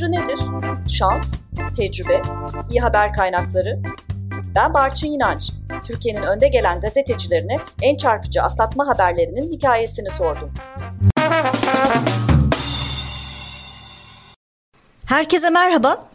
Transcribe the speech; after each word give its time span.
sırrı 0.00 0.12
nedir? 0.12 0.38
Şans, 0.88 1.34
tecrübe, 1.76 2.22
iyi 2.70 2.80
haber 2.80 3.12
kaynakları. 3.12 3.78
Ben 4.54 4.74
Barçın 4.74 5.06
İnanç. 5.06 5.52
Türkiye'nin 5.86 6.22
önde 6.22 6.48
gelen 6.48 6.80
gazetecilerine 6.80 7.56
en 7.82 7.96
çarpıcı 7.96 8.42
atlatma 8.42 8.88
haberlerinin 8.88 9.52
hikayesini 9.52 10.10
sordum. 10.10 10.52
Herkese 15.06 15.50
merhaba. 15.50 16.09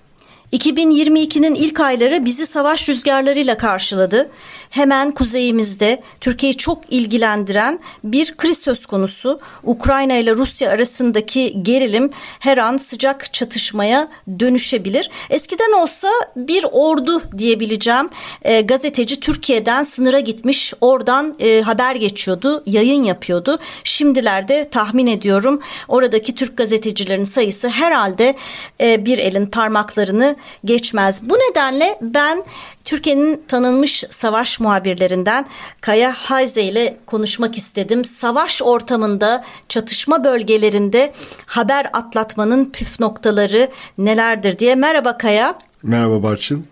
2022'nin 0.56 1.56
ilk 1.56 1.80
ayları 1.80 2.26
bizi 2.26 2.46
savaş 2.46 2.90
rüzgarlarıyla 2.90 3.58
karşıladı. 3.58 4.30
Hemen 4.70 5.12
kuzeyimizde 5.12 6.04
Türkiye'yi 6.22 6.58
çok 6.58 6.84
ilgilendiren 6.90 7.80
bir 8.04 8.38
kriz 8.38 8.58
söz 8.58 8.86
konusu. 8.86 9.40
Ukrayna 9.63 10.13
ile 10.13 10.36
Rusya 10.36 10.72
arasındaki 10.72 11.63
gerilim 11.63 12.10
her 12.40 12.58
an 12.58 12.77
sıcak 12.77 13.34
çatışmaya 13.34 14.08
dönüşebilir. 14.40 15.10
Eskiden 15.30 15.82
olsa 15.82 16.10
bir 16.36 16.66
ordu 16.72 17.22
diyebileceğim 17.38 18.10
e, 18.41 18.62
gazeteci 18.62 19.20
Türkiye'den 19.20 19.84
sınıra 19.84 20.20
gitmiş 20.20 20.74
oradan 20.82 21.35
e, 21.40 21.62
haber 21.62 21.96
geçiyordu, 21.96 22.63
yayın 22.66 23.04
yapıyordu. 23.04 23.60
Şimdilerde 23.84 24.70
tahmin 24.70 25.08
ediyorum 25.08 25.62
oradaki 25.88 26.35
Türk 26.35 26.58
gazetecilerin 26.58 27.24
sayısı 27.24 27.70
herhalde 27.70 28.35
e, 28.82 29.05
bir 29.05 29.18
elin 29.18 29.46
parmaklarını 29.46 30.35
geçmez. 30.66 31.22
Bu 31.23 31.35
nedenle 31.35 31.99
ben 32.02 32.44
Türkiye'nin 32.85 33.44
tanınmış 33.48 34.04
savaş 34.09 34.59
muhabirlerinden 34.59 35.45
Kaya 35.81 36.13
Hayze 36.13 36.63
ile 36.63 36.98
konuşmak 37.05 37.58
istedim. 37.58 38.05
Savaş 38.05 38.62
ortamında, 38.62 39.43
çatışma 39.70 40.23
bölgelerinde 40.23 41.13
haber 41.46 41.90
atlatmanın 41.93 42.66
püf 42.66 42.99
noktaları 42.99 43.70
nelerdir 43.98 44.60
diye. 44.60 44.76
Merhaba 44.76 45.18
Kaya. 45.18 45.55
Merhaba 45.84 46.23
Barçın. 46.23 46.68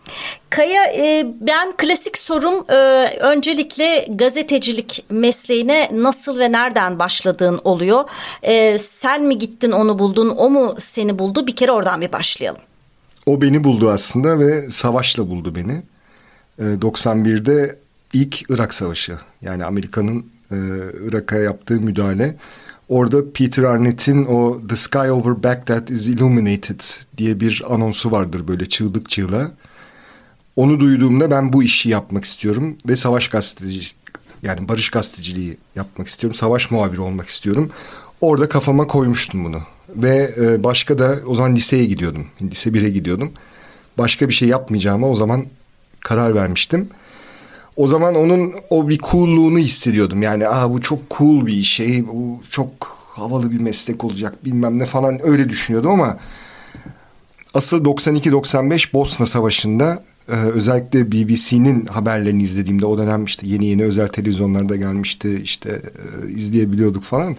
Kaya 0.49 0.83
e, 0.85 1.25
ben 1.41 1.73
klasik 1.77 2.17
sorum 2.17 2.65
e, 2.69 2.75
öncelikle 3.19 4.05
gazetecilik 4.09 5.05
mesleğine 5.09 5.89
nasıl 5.93 6.39
ve 6.39 6.51
nereden 6.51 6.99
başladığın 6.99 7.61
oluyor. 7.63 8.09
E, 8.43 8.77
sen 8.77 9.23
mi 9.23 9.37
gittin 9.37 9.71
onu 9.71 9.99
buldun 9.99 10.33
o 10.37 10.49
mu 10.49 10.75
seni 10.77 11.19
buldu 11.19 11.47
bir 11.47 11.55
kere 11.55 11.71
oradan 11.71 12.01
bir 12.01 12.11
başlayalım. 12.11 12.61
O 13.25 13.41
beni 13.41 13.63
buldu 13.63 13.89
aslında 13.91 14.39
ve 14.39 14.69
savaşla 14.69 15.29
buldu 15.29 15.55
beni. 15.55 15.83
91'de 16.59 17.53
ee, 17.53 17.75
ilk 18.13 18.51
Irak 18.51 18.73
Savaşı 18.73 19.17
yani 19.41 19.65
Amerika'nın 19.65 20.25
e, 20.51 20.57
Irak'a 21.07 21.35
yaptığı 21.35 21.81
müdahale. 21.81 22.35
Orada 22.89 23.31
Peter 23.33 23.63
Arnett'in 23.63 24.25
o 24.25 24.67
The 24.67 24.75
Sky 24.75 24.97
Over 24.97 25.43
Baghdad 25.43 25.87
is 25.87 26.07
Illuminated 26.07 26.81
diye 27.17 27.39
bir 27.39 27.63
anonsu 27.69 28.11
vardır 28.11 28.47
böyle 28.47 28.65
çığlık 28.65 29.09
çığlığa. 29.09 29.51
Onu 30.55 30.79
duyduğumda 30.79 31.31
ben 31.31 31.53
bu 31.53 31.63
işi 31.63 31.89
yapmak 31.89 32.25
istiyorum 32.25 32.77
ve 32.87 32.95
savaş 32.95 33.29
gazeteci 33.29 33.95
yani 34.43 34.67
barış 34.67 34.89
gazeteciliği 34.89 35.57
yapmak 35.75 36.07
istiyorum. 36.07 36.35
Savaş 36.35 36.71
muhabiri 36.71 37.01
olmak 37.01 37.29
istiyorum. 37.29 37.71
Orada 38.21 38.49
kafama 38.49 38.87
koymuştum 38.87 39.43
bunu. 39.45 39.61
Ve 39.95 40.33
e, 40.41 40.63
başka 40.63 40.99
da 40.99 41.19
o 41.27 41.35
zaman 41.35 41.55
liseye 41.55 41.85
gidiyordum. 41.85 42.27
Lise 42.41 42.69
1'e 42.69 42.89
gidiyordum. 42.89 43.31
Başka 43.97 44.29
bir 44.29 44.33
şey 44.33 44.47
yapmayacağıma 44.47 45.09
o 45.09 45.15
zaman 45.15 45.45
karar 45.99 46.35
vermiştim. 46.35 46.89
O 47.75 47.87
zaman 47.87 48.15
onun 48.15 48.53
o 48.69 48.89
bir 48.89 48.97
coolluğunu 48.97 49.57
hissediyordum. 49.57 50.21
Yani 50.21 50.47
Aa, 50.47 50.73
bu 50.73 50.81
çok 50.81 50.99
cool 51.17 51.45
bir 51.45 51.63
şey, 51.63 52.07
bu 52.07 52.41
çok 52.51 52.69
havalı 53.15 53.51
bir 53.51 53.59
meslek 53.59 54.03
olacak 54.03 54.45
bilmem 54.45 54.79
ne 54.79 54.85
falan 54.85 55.27
öyle 55.27 55.49
düşünüyordum 55.49 55.91
ama 55.91 56.17
asıl 57.53 57.83
92-95 57.85 58.93
Bosna 58.93 59.25
Savaşı'nda 59.25 60.03
e, 60.29 60.31
özellikle 60.31 61.11
BBC'nin 61.11 61.85
haberlerini 61.85 62.43
izlediğimde 62.43 62.85
o 62.85 62.97
dönem 62.97 63.25
işte 63.25 63.47
yeni 63.47 63.65
yeni 63.65 63.83
özel 63.83 64.07
televizyonlarda 64.07 64.75
gelmişti 64.75 65.41
işte 65.43 65.81
e, 66.25 66.31
izleyebiliyorduk 66.31 67.03
falan. 67.03 67.35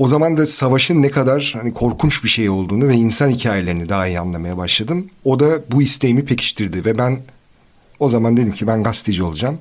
O 0.00 0.08
zaman 0.08 0.36
da 0.36 0.46
savaşın 0.46 1.02
ne 1.02 1.10
kadar 1.10 1.54
hani 1.56 1.72
korkunç 1.72 2.24
bir 2.24 2.28
şey 2.28 2.50
olduğunu 2.50 2.88
ve 2.88 2.94
insan 2.94 3.30
hikayelerini 3.30 3.88
daha 3.88 4.06
iyi 4.06 4.20
anlamaya 4.20 4.56
başladım. 4.56 5.10
O 5.24 5.40
da 5.40 5.60
bu 5.72 5.82
isteğimi 5.82 6.24
pekiştirdi 6.24 6.84
ve 6.84 6.98
ben 6.98 7.18
o 7.98 8.08
zaman 8.08 8.36
dedim 8.36 8.52
ki 8.52 8.66
ben 8.66 8.82
gazeteci 8.82 9.22
olacağım. 9.22 9.58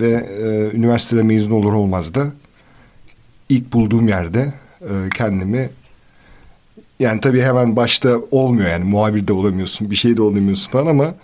Ve 0.00 0.10
e, 0.10 0.76
üniversitede 0.76 1.22
mezun 1.22 1.50
olur 1.50 1.72
olmaz 1.72 2.14
da 2.14 2.32
ilk 3.48 3.72
bulduğum 3.72 4.08
yerde 4.08 4.52
e, 4.80 4.92
kendimi 5.14 5.70
yani 7.00 7.20
tabii 7.20 7.42
hemen 7.42 7.76
başta 7.76 8.18
olmuyor 8.30 8.68
yani 8.68 8.84
muhabir 8.84 9.28
de 9.28 9.32
olamıyorsun 9.32 9.90
bir 9.90 9.96
şey 9.96 10.16
de 10.16 10.22
olamıyorsun 10.22 10.70
falan 10.70 10.86
ama 10.86 11.14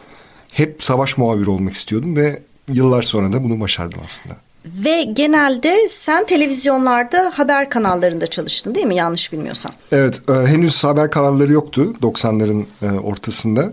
hep 0.52 0.84
savaş 0.84 1.18
muhabiri 1.18 1.50
olmak 1.50 1.74
istiyordum 1.74 2.16
ve 2.16 2.42
yıllar 2.72 3.02
sonra 3.02 3.32
da 3.32 3.44
bunu 3.44 3.60
başardım 3.60 4.00
aslında. 4.04 4.47
Ve 4.84 5.02
genelde 5.02 5.88
sen 5.88 6.26
televizyonlarda 6.26 7.32
haber 7.34 7.70
kanallarında 7.70 8.26
çalıştın 8.26 8.74
değil 8.74 8.86
mi 8.86 8.96
yanlış 8.96 9.32
bilmiyorsam? 9.32 9.72
Evet 9.92 10.20
e, 10.28 10.32
henüz 10.32 10.84
haber 10.84 11.10
kanalları 11.10 11.52
yoktu 11.52 11.92
90'ların 12.02 12.64
e, 12.82 12.86
ortasında. 13.00 13.72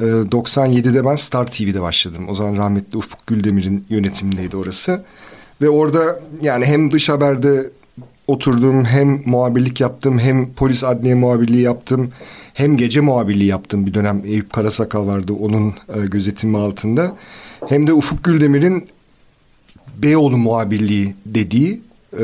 97'de 0.00 0.98
ee, 0.98 1.04
ben 1.04 1.16
Star 1.16 1.46
TV'de 1.46 1.82
başladım. 1.82 2.26
O 2.28 2.34
zaman 2.34 2.56
rahmetli 2.56 2.98
Ufuk 2.98 3.26
Güldemir'in 3.26 3.86
yönetimindeydi 3.90 4.56
orası. 4.56 5.04
Ve 5.60 5.68
orada 5.68 6.20
yani 6.42 6.64
hem 6.64 6.90
dış 6.90 7.08
haberde 7.08 7.70
oturdum 8.26 8.84
hem 8.84 9.22
muhabirlik 9.26 9.80
yaptım 9.80 10.18
hem 10.18 10.52
polis 10.52 10.84
adliye 10.84 11.14
muhabirliği 11.14 11.62
yaptım 11.62 12.12
hem 12.54 12.76
gece 12.76 13.00
muhabirliği 13.00 13.48
yaptım 13.48 13.86
bir 13.86 13.94
dönem 13.94 14.22
Eyüp 14.24 14.52
Karasakal 14.52 15.06
vardı 15.06 15.32
onun 15.40 15.68
e, 15.68 16.06
gözetimi 16.06 16.58
altında 16.58 17.16
hem 17.68 17.86
de 17.86 17.92
Ufuk 17.92 18.24
Güldemir'in 18.24 18.88
Beyoğlu 19.96 20.38
muhabirliği 20.38 21.14
dediği 21.26 21.80
e, 22.12 22.20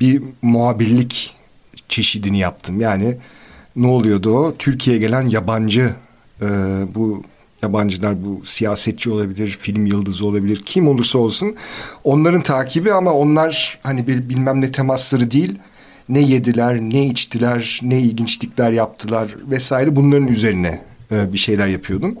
bir 0.00 0.22
muhabirlik 0.42 1.34
çeşidini 1.88 2.38
yaptım. 2.38 2.80
Yani 2.80 3.16
ne 3.76 3.86
oluyordu 3.86 4.38
o? 4.38 4.54
Türkiye'ye 4.58 5.00
gelen 5.00 5.28
yabancı 5.28 5.94
e, 6.42 6.46
bu 6.94 7.22
yabancılar 7.62 8.24
bu 8.24 8.44
siyasetçi 8.44 9.10
olabilir, 9.10 9.48
film 9.48 9.86
yıldızı 9.86 10.26
olabilir, 10.26 10.62
kim 10.66 10.88
olursa 10.88 11.18
olsun 11.18 11.56
onların 12.04 12.42
takibi 12.42 12.92
ama 12.92 13.12
onlar 13.12 13.78
hani 13.82 14.06
bir 14.06 14.28
bilmem 14.28 14.60
ne 14.60 14.72
temasları 14.72 15.30
değil 15.30 15.58
ne 16.08 16.20
yediler, 16.20 16.80
ne 16.80 17.06
içtiler, 17.06 17.80
ne 17.82 18.00
ilginçlikler 18.00 18.72
yaptılar 18.72 19.36
vesaire. 19.50 19.96
Bunların 19.96 20.28
üzerine 20.28 20.80
e, 21.12 21.32
bir 21.32 21.38
şeyler 21.38 21.66
yapıyordum. 21.66 22.16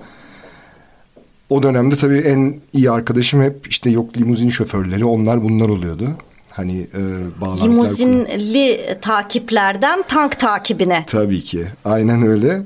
O 1.54 1.62
dönemde 1.62 1.96
tabii 1.96 2.18
en 2.18 2.60
iyi 2.72 2.90
arkadaşım 2.90 3.42
hep 3.42 3.66
işte 3.68 3.90
yok 3.90 4.16
limuzin 4.16 4.50
şoförleri 4.50 5.04
onlar 5.04 5.42
bunlar 5.42 5.68
oluyordu. 5.68 6.08
Hani 6.50 6.80
e, 6.80 7.00
bağlantılar... 7.40 7.68
Limuzinli 7.68 8.80
takiplerden 9.00 10.04
tank 10.08 10.38
takibine. 10.38 11.04
Tabii 11.06 11.40
ki 11.40 11.66
aynen 11.84 12.26
öyle. 12.26 12.48
E, 12.48 12.62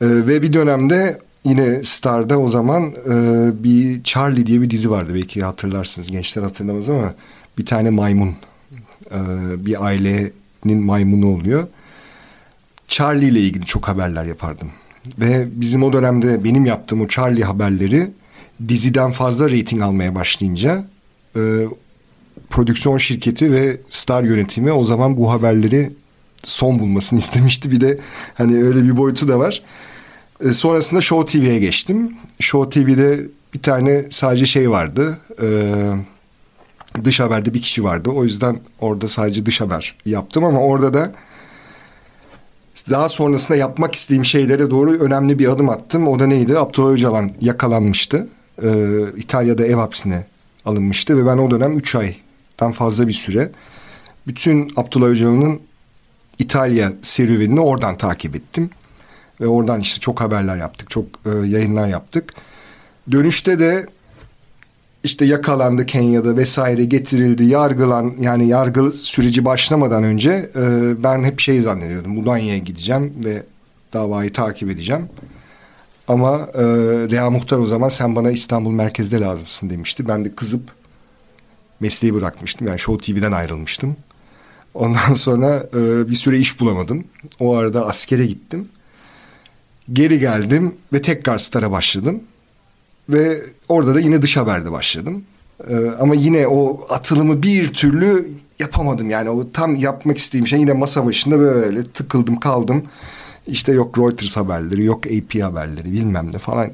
ve 0.00 0.42
bir 0.42 0.52
dönemde 0.52 1.18
yine 1.44 1.84
Star'da 1.84 2.38
o 2.38 2.48
zaman 2.48 2.82
e, 2.82 3.14
bir 3.64 4.02
Charlie 4.02 4.46
diye 4.46 4.60
bir 4.60 4.70
dizi 4.70 4.90
vardı. 4.90 5.14
Belki 5.14 5.42
hatırlarsınız. 5.42 6.10
Gençler 6.10 6.42
hatırlamaz 6.42 6.88
ama 6.88 7.14
bir 7.58 7.66
tane 7.66 7.90
maymun. 7.90 8.34
E, 9.10 9.18
bir 9.66 9.84
ailenin 9.84 10.84
maymunu 10.84 11.26
oluyor. 11.26 11.66
Charlie 12.88 13.28
ile 13.28 13.40
ilgili 13.40 13.64
çok 13.64 13.88
haberler 13.88 14.24
yapardım. 14.24 14.70
Ve 15.18 15.46
bizim 15.50 15.82
o 15.82 15.92
dönemde 15.92 16.44
benim 16.44 16.66
yaptığım 16.66 17.00
o 17.00 17.08
Charlie 17.08 17.42
haberleri 17.42 18.10
diziden 18.68 19.10
fazla 19.10 19.50
reyting 19.50 19.82
almaya 19.82 20.14
başlayınca 20.14 20.84
e, 21.36 21.40
prodüksiyon 22.50 22.98
şirketi 22.98 23.52
ve 23.52 23.80
Star 23.90 24.22
yönetimi 24.22 24.72
o 24.72 24.84
zaman 24.84 25.16
bu 25.16 25.32
haberleri 25.32 25.90
son 26.44 26.78
bulmasını 26.78 27.18
istemişti. 27.24 27.70
Bir 27.70 27.80
de 27.80 27.98
hani 28.34 28.64
öyle 28.64 28.84
bir 28.84 28.96
boyutu 28.96 29.28
da 29.28 29.38
var. 29.38 29.62
E, 30.44 30.52
sonrasında 30.52 31.00
Show 31.00 31.40
TV'ye 31.40 31.58
geçtim. 31.58 32.12
Show 32.40 32.84
TV'de 32.84 33.26
bir 33.54 33.62
tane 33.62 34.04
sadece 34.10 34.46
şey 34.46 34.70
vardı. 34.70 35.18
E, 35.42 35.46
dış 37.04 37.20
haberde 37.20 37.54
bir 37.54 37.62
kişi 37.62 37.84
vardı. 37.84 38.10
O 38.10 38.24
yüzden 38.24 38.60
orada 38.80 39.08
sadece 39.08 39.46
dış 39.46 39.60
haber 39.60 39.94
yaptım 40.06 40.44
ama 40.44 40.60
orada 40.60 40.94
da 40.94 41.12
daha 42.90 43.08
sonrasında 43.08 43.58
yapmak 43.58 43.94
istediğim 43.94 44.24
şeylere 44.24 44.70
doğru 44.70 44.90
önemli 44.90 45.38
bir 45.38 45.48
adım 45.48 45.68
attım. 45.68 46.08
O 46.08 46.18
da 46.18 46.26
neydi? 46.26 46.58
Abdullah 46.58 46.90
Öcalan 46.90 47.30
yakalanmıştı. 47.40 48.28
Ee, 48.62 48.68
İtalya'da 49.16 49.66
ev 49.66 49.74
hapsine 49.74 50.24
alınmıştı 50.64 51.16
ve 51.16 51.26
ben 51.26 51.38
o 51.38 51.50
dönem 51.50 51.78
üç 51.78 51.94
aydan 51.94 52.72
fazla 52.72 53.08
bir 53.08 53.12
süre 53.12 53.50
bütün 54.26 54.72
Abdullah 54.76 55.06
Öcalan'ın 55.06 55.60
İtalya 56.38 56.92
serüvenini 57.02 57.60
oradan 57.60 57.96
takip 57.96 58.36
ettim. 58.36 58.70
Ve 59.40 59.46
oradan 59.46 59.80
işte 59.80 60.00
çok 60.00 60.20
haberler 60.20 60.56
yaptık, 60.56 60.90
çok 60.90 61.06
e, 61.26 61.30
yayınlar 61.30 61.88
yaptık. 61.88 62.34
Dönüşte 63.10 63.58
de 63.58 63.86
işte 65.04 65.24
yakalandı 65.24 65.86
Kenya'da 65.86 66.36
vesaire 66.36 66.84
getirildi, 66.84 67.44
yargılan 67.44 68.14
yani 68.20 68.48
yargı 68.48 68.92
süreci 68.92 69.44
başlamadan 69.44 70.04
önce 70.04 70.50
e, 70.56 70.94
ben 71.02 71.24
hep 71.24 71.40
şey 71.40 71.60
zannediyordum. 71.60 72.12
Mudanya'ya 72.12 72.58
gideceğim 72.58 73.12
ve 73.24 73.42
davayı 73.92 74.32
takip 74.32 74.70
edeceğim. 74.70 75.08
Ama 76.08 76.48
e, 76.54 76.62
Rea 77.10 77.30
Muhtar 77.30 77.58
o 77.58 77.66
zaman 77.66 77.88
sen 77.88 78.16
bana 78.16 78.30
İstanbul 78.30 78.70
merkezde 78.70 79.20
lazımsın 79.20 79.70
demişti. 79.70 80.08
Ben 80.08 80.24
de 80.24 80.34
kızıp 80.34 80.62
mesleği 81.80 82.14
bırakmıştım. 82.14 82.66
Yani 82.66 82.78
Show 82.78 83.12
TV'den 83.12 83.32
ayrılmıştım. 83.32 83.96
Ondan 84.74 85.14
sonra 85.14 85.66
e, 85.74 86.08
bir 86.10 86.16
süre 86.16 86.38
iş 86.38 86.60
bulamadım. 86.60 87.04
O 87.40 87.56
arada 87.56 87.86
askere 87.86 88.26
gittim. 88.26 88.68
Geri 89.92 90.18
geldim 90.20 90.74
ve 90.92 91.02
tekrar 91.02 91.38
Star'a 91.38 91.70
başladım. 91.70 92.22
Ve 93.08 93.42
orada 93.68 93.94
da 93.94 94.00
yine 94.00 94.22
dış 94.22 94.36
haberde 94.36 94.72
başladım. 94.72 95.24
E, 95.68 95.74
ama 96.00 96.14
yine 96.14 96.46
o 96.48 96.86
atılımı 96.90 97.42
bir 97.42 97.68
türlü 97.68 98.28
yapamadım. 98.58 99.10
Yani 99.10 99.30
o 99.30 99.50
tam 99.50 99.76
yapmak 99.76 100.18
istediğim 100.18 100.46
şey 100.46 100.60
yine 100.60 100.72
masa 100.72 101.06
başında 101.06 101.38
böyle 101.38 101.84
tıkıldım 101.84 102.40
kaldım. 102.40 102.84
İşte 103.46 103.72
yok 103.72 103.98
Reuters 103.98 104.36
haberleri, 104.36 104.84
yok 104.84 105.06
AP 105.06 105.42
haberleri 105.42 105.92
bilmem 105.92 106.32
ne 106.32 106.38
falan. 106.38 106.70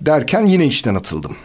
Derken 0.00 0.46
yine 0.46 0.66
işten 0.66 0.94
atıldım. 0.94 1.36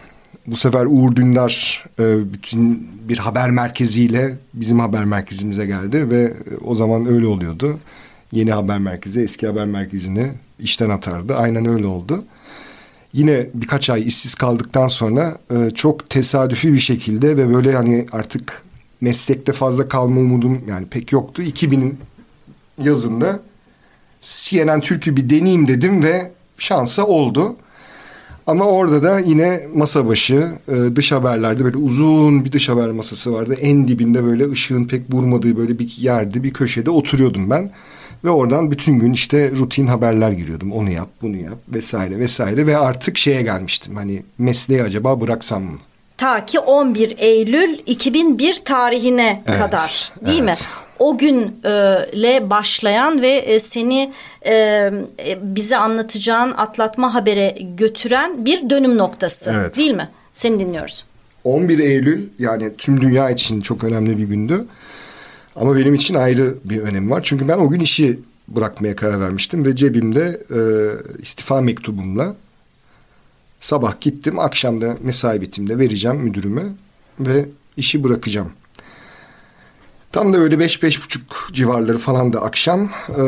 Bu 0.48 0.56
sefer 0.56 0.86
Uğur 0.86 1.16
Dündar 1.16 1.86
e, 2.00 2.34
bütün 2.34 2.90
bir 3.10 3.18
haber 3.18 3.52
merkeziyle 3.52 4.38
bizim 4.54 4.80
haber 4.80 5.06
merkezimize 5.06 5.66
geldi 5.66 6.12
ve 6.12 6.34
o 6.66 6.76
zaman 6.76 7.06
öyle 7.08 7.28
oluyordu. 7.28 7.80
Yeni 8.32 8.52
haber 8.52 8.78
merkezi 8.78 9.22
eski 9.22 9.48
haber 9.48 9.66
merkezini 9.66 10.32
işten 10.60 10.90
atardı. 10.90 11.36
Aynen 11.36 11.66
öyle 11.66 11.86
oldu. 11.86 12.24
Yine 13.18 13.48
birkaç 13.54 13.90
ay 13.90 14.08
işsiz 14.08 14.36
kaldıktan 14.36 14.88
sonra 14.88 15.38
e, 15.52 15.72
çok 15.72 16.10
tesadüfi 16.10 16.74
bir 16.74 16.80
şekilde 16.80 17.38
ve 17.38 17.54
böyle 17.54 17.76
hani 17.76 18.06
artık 18.12 18.64
meslekte 19.02 19.52
fazla 19.52 19.88
kalma 19.88 20.22
umudum 20.22 20.62
yani 20.70 20.86
pek 20.86 21.12
yoktu. 21.12 21.42
2000'in 21.42 21.98
yazında 22.82 23.40
CNN 24.22 24.82
Türk'ü 24.82 25.16
bir 25.18 25.30
deneyeyim 25.30 25.68
dedim 25.68 26.04
ve 26.04 26.32
şansa 26.58 27.06
oldu. 27.06 27.56
Ama 28.48 28.66
orada 28.66 29.04
da 29.04 29.20
yine 29.20 29.62
masa 29.74 30.08
başı 30.08 30.52
e, 30.68 30.96
dış 30.96 31.12
haberlerde 31.12 31.64
böyle 31.64 31.78
uzun 31.78 32.46
bir 32.46 32.52
dış 32.52 32.70
haber 32.70 32.92
masası 32.92 33.34
vardı. 33.34 33.56
En 33.62 33.88
dibinde 33.88 34.24
böyle 34.24 34.52
ışığın 34.52 34.84
pek 34.84 35.14
vurmadığı 35.14 35.58
böyle 35.58 35.80
bir 35.80 35.96
yerde 35.98 36.44
bir 36.44 36.54
köşede 36.54 36.90
oturuyordum 36.90 37.50
ben. 37.50 37.72
Ve 38.28 38.32
oradan 38.32 38.72
bütün 38.72 39.00
gün 39.00 39.14
işte 39.14 39.52
rutin 39.52 39.88
haberler 39.88 40.32
giriyordum. 40.32 40.72
Onu 40.72 40.92
yap, 40.92 41.10
bunu 41.22 41.38
yap 41.38 41.58
vesaire 41.70 42.20
vesaire. 42.20 42.68
Ve 42.68 42.78
artık 42.78 43.18
şeye 43.18 43.42
gelmiştim. 43.42 43.96
Hani 43.96 44.24
mesleği 44.38 44.84
acaba 44.84 45.22
bıraksam 45.22 45.64
mı? 45.64 45.78
Ta 46.18 46.46
ki 46.46 46.60
11 46.60 47.16
Eylül 47.18 47.78
2001 47.86 48.56
tarihine 48.66 49.44
evet, 49.48 49.60
kadar 49.60 50.12
değil 50.26 50.44
evet. 50.44 50.62
mi? 50.62 50.66
O 51.00 51.18
günle 51.18 52.50
başlayan 52.50 53.22
ve 53.22 53.30
e, 53.30 53.60
seni 53.60 54.14
e, 54.42 54.54
e, 54.54 54.92
bize 55.42 55.78
anlatacağın 55.78 56.54
atlatma 56.58 57.14
habere 57.14 57.58
götüren 57.78 58.46
bir 58.46 58.70
dönüm 58.70 58.98
noktası 58.98 59.54
evet. 59.58 59.78
değil 59.78 59.96
mi? 59.96 60.10
Seni 60.34 60.60
dinliyoruz. 60.60 61.06
11 61.44 61.80
Eylül 61.80 62.28
yani 62.40 62.72
tüm 62.78 63.02
dünya 63.02 63.30
için 63.30 63.62
çok 63.62 63.84
önemli 63.84 64.18
bir 64.18 64.24
gündü. 64.24 64.66
Ama 65.58 65.76
benim 65.76 65.94
için 65.94 66.16
ayrı 66.16 66.56
bir 66.66 66.82
önemi 66.82 67.10
var. 67.10 67.22
Çünkü 67.24 67.48
ben 67.48 67.58
o 67.58 67.70
gün 67.70 67.80
işi 67.80 68.20
bırakmaya 68.48 68.96
karar 68.96 69.22
vermiştim 69.22 69.66
ve 69.66 69.76
cebimde 69.76 70.42
e, 70.52 70.60
istifa 71.22 71.62
mektubumla 71.62 72.36
sabah 73.60 74.02
gittim. 74.02 74.40
Akşam 74.40 74.82
da 74.82 74.98
mesai 75.04 75.42
bitimde 75.42 75.80
vereceğim 75.80 76.18
müdürüme 76.18 76.64
ve 77.20 77.46
işi 77.78 78.04
bırakacağım. 78.04 78.52
Tam 80.12 80.34
da 80.34 80.38
öyle 80.38 80.60
beş 80.60 80.84
beş 80.84 81.04
buçuk 81.04 81.50
civarları 81.54 81.98
falan 81.98 82.34
da 82.34 82.42
akşam 82.42 82.90
e, 83.10 83.22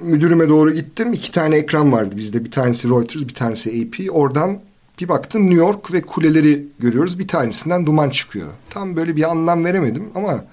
müdürüme 0.00 0.48
doğru 0.48 0.70
gittim. 0.70 1.12
İki 1.12 1.32
tane 1.32 1.56
ekran 1.56 1.92
vardı 1.92 2.16
bizde. 2.16 2.44
Bir 2.44 2.50
tanesi 2.50 2.88
Reuters, 2.88 3.22
bir 3.28 3.34
tanesi 3.34 3.70
AP. 3.70 4.16
Oradan 4.16 4.58
bir 5.00 5.08
baktım 5.08 5.42
New 5.42 5.58
York 5.58 5.92
ve 5.92 6.02
kuleleri 6.02 6.66
görüyoruz. 6.78 7.18
Bir 7.18 7.28
tanesinden 7.28 7.86
duman 7.86 8.10
çıkıyor. 8.10 8.48
Tam 8.70 8.96
böyle 8.96 9.16
bir 9.16 9.30
anlam 9.30 9.64
veremedim 9.64 10.08
ama 10.14 10.44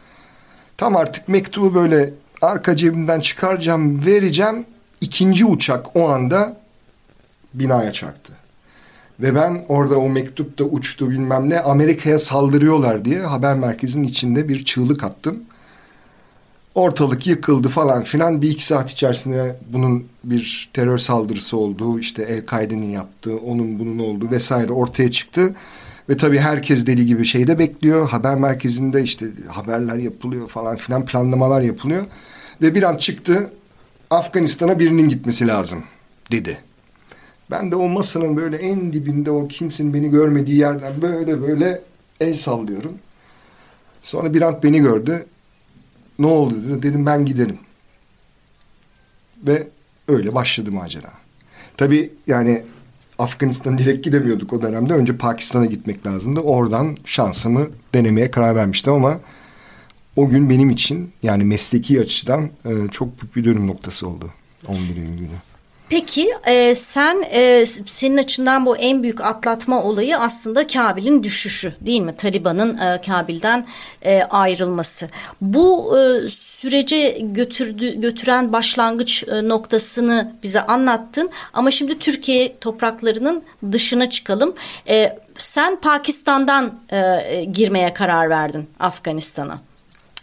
Tam 0.78 0.96
artık 0.96 1.28
mektubu 1.28 1.76
böyle 1.76 2.14
arka 2.42 2.76
cebimden 2.76 3.20
çıkaracağım, 3.20 4.06
vereceğim. 4.06 4.66
İkinci 5.02 5.46
uçak 5.46 5.96
o 5.96 6.10
anda 6.10 6.58
binaya 7.54 7.94
çarptı. 7.94 8.34
Ve 9.20 9.36
ben 9.36 9.66
orada 9.70 9.98
o 9.98 10.10
mektupta 10.10 10.64
uçtu 10.64 11.10
bilmem 11.10 11.50
ne 11.50 11.60
Amerika'ya 11.60 12.20
saldırıyorlar 12.20 13.06
diye 13.06 13.20
haber 13.20 13.56
merkezinin 13.56 14.08
içinde 14.08 14.50
bir 14.50 14.66
çığlık 14.66 15.04
attım. 15.04 15.44
Ortalık 16.76 17.28
yıkıldı 17.28 17.68
falan 17.68 18.04
filan. 18.04 18.42
Bir 18.42 18.50
iki 18.50 18.66
saat 18.66 18.92
içerisinde 18.92 19.56
bunun 19.70 20.06
bir 20.24 20.70
terör 20.74 20.98
saldırısı 20.98 21.58
olduğu, 21.58 22.00
işte 22.00 22.24
El-Kaide'nin 22.24 22.92
yaptığı, 22.92 23.38
onun 23.38 23.80
bunun 23.80 24.00
olduğu 24.00 24.32
vesaire 24.32 24.72
ortaya 24.72 25.12
çıktı. 25.12 25.56
Ve 26.10 26.18
tabii 26.18 26.40
herkes 26.40 26.88
deli 26.88 27.06
gibi 27.06 27.26
şeyde 27.26 27.60
bekliyor. 27.60 28.10
Haber 28.10 28.36
merkezinde 28.36 29.04
işte 29.04 29.26
haberler 29.48 29.96
yapılıyor 29.96 30.48
falan 30.48 30.76
filan 30.76 31.06
planlamalar 31.06 31.62
yapılıyor. 31.62 32.06
Ve 32.62 32.76
bir 32.76 32.84
an 32.84 32.98
çıktı 32.98 33.52
Afganistan'a 34.10 34.80
birinin 34.80 35.10
gitmesi 35.10 35.48
lazım 35.48 35.84
dedi. 36.32 36.58
Ben 37.52 37.72
de 37.72 37.76
o 37.76 37.88
masanın 37.88 38.38
böyle 38.38 38.58
en 38.58 38.94
dibinde 38.94 39.32
o 39.32 39.48
kimsenin 39.48 39.94
beni 39.94 40.10
görmediği 40.10 40.58
yerden 40.58 41.02
böyle 41.02 41.42
böyle 41.42 41.82
el 42.20 42.36
sallıyorum. 42.36 42.94
Sonra 44.02 44.34
bir 44.34 44.42
an 44.42 44.60
beni 44.64 44.80
gördü. 44.80 45.26
Ne 46.20 46.28
oldu 46.28 46.56
dedi. 46.70 46.84
Dedim 46.84 47.06
ben 47.06 47.26
giderim. 47.26 47.58
Ve 49.48 49.68
öyle 50.08 50.36
başladı 50.36 50.72
macera. 50.72 51.14
Tabii 51.78 52.14
yani 52.28 52.64
Afganistan 53.20 53.78
direkt 53.78 54.06
gidemiyorduk 54.06 54.54
o 54.54 54.62
dönemde. 54.62 54.94
Önce 54.94 55.18
Pakistan'a 55.18 55.66
gitmek 55.66 56.06
lazımdı. 56.06 56.40
Oradan 56.40 56.98
şansımı 57.06 57.68
denemeye 57.94 58.32
karar 58.32 58.56
vermiştim 58.56 58.94
ama 58.94 59.20
o 60.16 60.30
gün 60.30 60.50
benim 60.50 60.70
için 60.70 61.12
yani 61.24 61.44
mesleki 61.44 62.02
açıdan 62.02 62.50
e, 62.66 62.72
çok 62.92 63.22
büyük 63.22 63.36
bir 63.36 63.44
dönüm 63.44 63.68
noktası 63.68 64.08
oldu. 64.08 64.30
11 64.68 64.80
Eylül 64.80 65.18
günü. 65.18 65.28
Peki 65.90 66.30
e, 66.48 66.76
sen 66.76 67.24
e, 67.32 67.66
senin 67.86 68.18
açından 68.18 68.66
bu 68.66 68.78
en 68.78 69.04
büyük 69.04 69.22
atlatma 69.22 69.84
olayı 69.84 70.18
aslında 70.18 70.68
Kabil'in 70.68 71.24
düşüşü 71.24 71.74
değil 71.82 72.02
mi? 72.02 72.16
Taliban'ın 72.16 72.78
e, 72.78 73.02
Kabil'den 73.02 73.66
e, 74.02 74.24
ayrılması. 74.24 75.10
Bu 75.42 75.98
e, 76.00 76.30
sürece 76.30 77.18
götürdü, 77.22 78.02
götüren 78.02 78.54
başlangıç 78.54 79.24
e, 79.28 79.50
noktasını 79.50 80.34
bize 80.44 80.62
anlattın. 80.62 81.30
Ama 81.54 81.72
şimdi 81.72 82.00
Türkiye 82.00 82.58
topraklarının 82.60 83.44
dışına 83.72 84.10
çıkalım. 84.10 84.54
E, 84.90 85.20
sen 85.38 85.76
Pakistan'dan 85.76 86.80
e, 86.92 87.44
girmeye 87.54 87.94
karar 87.94 88.30
verdin 88.30 88.68
Afganistan'a. 88.80 89.60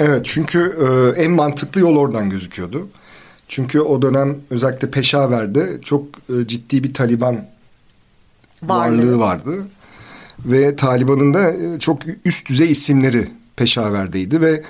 Evet 0.00 0.20
çünkü 0.24 0.76
e, 1.16 1.22
en 1.22 1.30
mantıklı 1.30 1.80
yol 1.80 1.96
oradan 1.96 2.30
gözüküyordu. 2.30 2.88
Çünkü 3.48 3.80
o 3.80 4.02
dönem 4.02 4.36
özellikle 4.50 4.90
Peşaver'de 4.90 5.80
çok 5.84 6.06
e, 6.06 6.46
ciddi 6.46 6.84
bir 6.84 6.94
Taliban 6.94 7.46
varlığı, 8.62 8.96
varlığı 8.96 9.18
vardı. 9.18 9.66
Ve 10.44 10.76
Taliban'ın 10.76 11.34
da 11.34 11.52
e, 11.52 11.78
çok 11.78 11.98
üst 12.24 12.48
düzey 12.48 12.72
isimleri 12.72 13.28
Peşaver'deydi 13.56 14.40
ve 14.40 14.62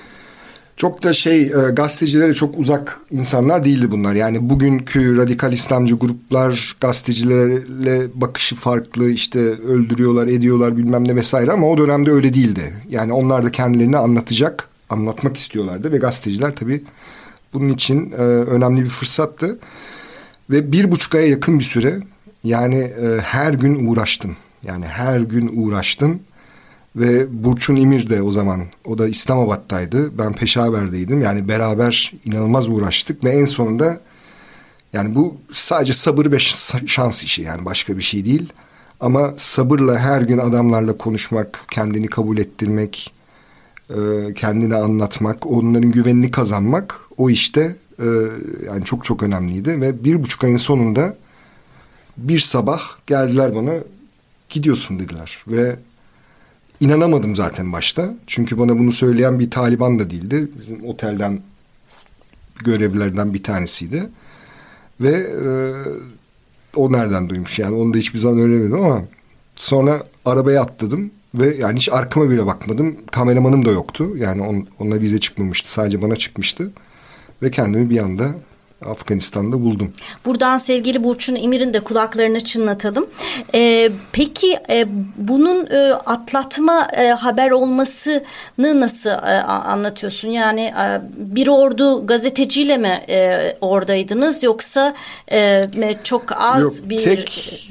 çok 0.76 1.02
da 1.02 1.12
şey 1.12 1.42
e, 1.42 1.70
gazetecilere 1.72 2.34
çok 2.34 2.58
uzak 2.58 3.00
insanlar 3.10 3.64
değildi 3.64 3.90
bunlar. 3.90 4.14
Yani 4.14 4.50
bugünkü 4.50 5.16
radikal 5.16 5.52
İslamcı 5.52 5.94
gruplar 5.94 6.76
gazetecilerle 6.80 8.06
bakışı 8.14 8.56
farklı 8.56 9.10
işte 9.10 9.40
öldürüyorlar 9.40 10.26
ediyorlar 10.26 10.76
bilmem 10.76 11.08
ne 11.08 11.16
vesaire 11.16 11.52
ama 11.52 11.70
o 11.70 11.78
dönemde 11.78 12.10
öyle 12.10 12.34
değildi. 12.34 12.74
Yani 12.88 13.12
onlar 13.12 13.44
da 13.44 13.50
kendilerini 13.50 13.96
anlatacak 13.96 14.68
anlatmak 14.90 15.36
istiyorlardı 15.36 15.92
ve 15.92 15.96
gazeteciler 15.96 16.54
tabii 16.54 16.84
bunun 17.54 17.68
için 17.68 18.12
e, 18.12 18.16
önemli 18.16 18.82
bir 18.82 18.88
fırsattı. 18.88 19.58
Ve 20.50 20.72
bir 20.72 20.90
buçuk 20.90 21.14
aya 21.14 21.28
yakın 21.28 21.58
bir 21.58 21.64
süre 21.64 22.00
yani 22.44 22.78
e, 22.78 23.20
her 23.22 23.52
gün 23.52 23.88
uğraştım. 23.88 24.36
Yani 24.62 24.86
her 24.86 25.20
gün 25.20 25.50
uğraştım. 25.54 26.20
Ve 26.96 27.44
Burçun 27.44 27.76
İmir 27.76 28.10
de 28.10 28.22
o 28.22 28.32
zaman 28.32 28.62
o 28.84 28.98
da 28.98 29.08
İslamabad'daydı. 29.08 30.18
Ben 30.18 30.32
Peşaver'deydim. 30.32 31.22
Yani 31.22 31.48
beraber 31.48 32.12
inanılmaz 32.24 32.68
uğraştık 32.68 33.24
ve 33.24 33.30
en 33.30 33.44
sonunda 33.44 34.00
yani 34.92 35.14
bu 35.14 35.36
sadece 35.52 35.92
sabır 35.92 36.32
ve 36.32 36.38
şans 36.86 37.24
işi 37.24 37.42
yani 37.42 37.64
başka 37.64 37.96
bir 37.98 38.02
şey 38.02 38.24
değil. 38.24 38.52
Ama 39.00 39.34
sabırla 39.36 39.98
her 39.98 40.22
gün 40.22 40.38
adamlarla 40.38 40.96
konuşmak, 40.98 41.60
kendini 41.70 42.06
kabul 42.06 42.38
ettirmek, 42.38 43.12
kendini 44.34 44.76
anlatmak, 44.76 45.46
onların 45.46 45.90
güvenini 45.90 46.30
kazanmak 46.30 47.00
o 47.16 47.30
işte 47.30 47.76
e, 47.98 48.06
yani 48.66 48.84
çok 48.84 49.04
çok 49.04 49.22
önemliydi. 49.22 49.80
Ve 49.80 50.04
bir 50.04 50.22
buçuk 50.22 50.44
ayın 50.44 50.56
sonunda 50.56 51.16
bir 52.16 52.38
sabah 52.38 52.82
geldiler 53.06 53.54
bana 53.54 53.72
gidiyorsun 54.48 54.98
dediler. 54.98 55.44
Ve 55.48 55.76
inanamadım 56.80 57.36
zaten 57.36 57.72
başta. 57.72 58.14
Çünkü 58.26 58.58
bana 58.58 58.78
bunu 58.78 58.92
söyleyen 58.92 59.38
bir 59.38 59.50
Taliban 59.50 59.98
da 59.98 60.10
değildi. 60.10 60.48
Bizim 60.60 60.84
otelden 60.84 61.40
görevlilerden 62.64 63.34
bir 63.34 63.42
tanesiydi. 63.42 64.08
Ve 65.00 65.10
e, 65.10 65.46
o 66.76 66.92
nereden 66.92 67.28
duymuş? 67.28 67.58
Yani 67.58 67.76
onu 67.76 67.94
da 67.94 67.98
hiçbir 67.98 68.18
zaman 68.18 68.38
öğrenemedim 68.38 68.84
ama 68.84 69.02
sonra 69.56 70.02
arabaya 70.24 70.62
atladım 70.62 71.10
ve 71.34 71.56
yani 71.56 71.76
hiç 71.76 71.88
arkama 71.88 72.30
bile 72.30 72.46
bakmadım. 72.46 72.96
Kameramanım 73.10 73.64
da 73.64 73.70
yoktu. 73.70 74.16
Yani 74.16 74.42
on, 74.42 74.66
onunla 74.78 75.00
vize 75.00 75.20
çıkmamıştı. 75.20 75.70
Sadece 75.70 76.02
bana 76.02 76.16
çıkmıştı. 76.16 76.70
Ve 77.42 77.50
kendimi 77.50 77.90
bir 77.90 77.98
anda 77.98 78.30
Afganistan'da 78.86 79.60
buldum. 79.60 79.92
Buradan 80.24 80.56
sevgili 80.56 81.04
Burçun 81.04 81.34
İmir'in 81.34 81.74
de 81.74 81.80
kulaklarını 81.80 82.40
çınlatalım. 82.44 83.06
Ee, 83.54 83.90
peki 84.12 84.56
e, 84.70 84.86
bunun 85.16 85.66
e, 85.66 85.92
atlatma 85.92 86.88
e, 86.96 87.08
haber 87.08 87.50
olmasını 87.50 88.80
nasıl 88.80 89.10
e, 89.10 89.42
anlatıyorsun? 89.42 90.28
Yani 90.28 90.60
e, 90.60 91.00
bir 91.16 91.48
ordu 91.48 92.06
gazeteciyle 92.06 92.76
mi 92.76 93.02
e, 93.08 93.56
oradaydınız 93.60 94.42
yoksa 94.42 94.94
e, 95.32 95.64
çok 96.04 96.24
az 96.36 96.62
Yok, 96.62 96.72
bir... 96.84 96.98
Tek, 96.98 97.70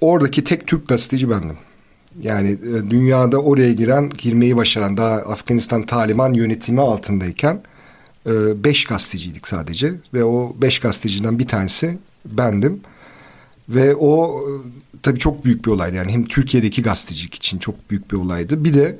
oradaki 0.00 0.44
tek 0.44 0.66
Türk 0.66 0.88
gazeteci 0.88 1.30
bendim. 1.30 1.56
Yani 2.22 2.50
e, 2.50 2.90
dünyada 2.90 3.38
oraya 3.42 3.72
giren, 3.72 4.10
girmeyi 4.18 4.56
başaran 4.56 4.96
daha 4.96 5.14
Afganistan 5.14 5.86
Taliban 5.86 6.32
yönetimi 6.32 6.80
altındayken 6.80 7.60
e, 8.26 8.64
beş 8.64 8.84
gazeteciydik 8.84 9.48
sadece 9.48 9.92
ve 10.14 10.24
o 10.24 10.56
beş 10.62 10.78
gazeteciden 10.78 11.38
bir 11.38 11.48
tanesi 11.48 11.98
bendim. 12.24 12.80
Ve 13.68 13.94
o 13.94 14.40
e, 14.40 14.50
tabii 15.02 15.18
çok 15.18 15.44
büyük 15.44 15.66
bir 15.66 15.70
olaydı. 15.70 15.96
Yani 15.96 16.12
hem 16.12 16.24
Türkiye'deki 16.24 16.82
gazetecilik 16.82 17.34
için 17.34 17.58
çok 17.58 17.90
büyük 17.90 18.12
bir 18.12 18.16
olaydı. 18.16 18.64
Bir 18.64 18.74
de 18.74 18.98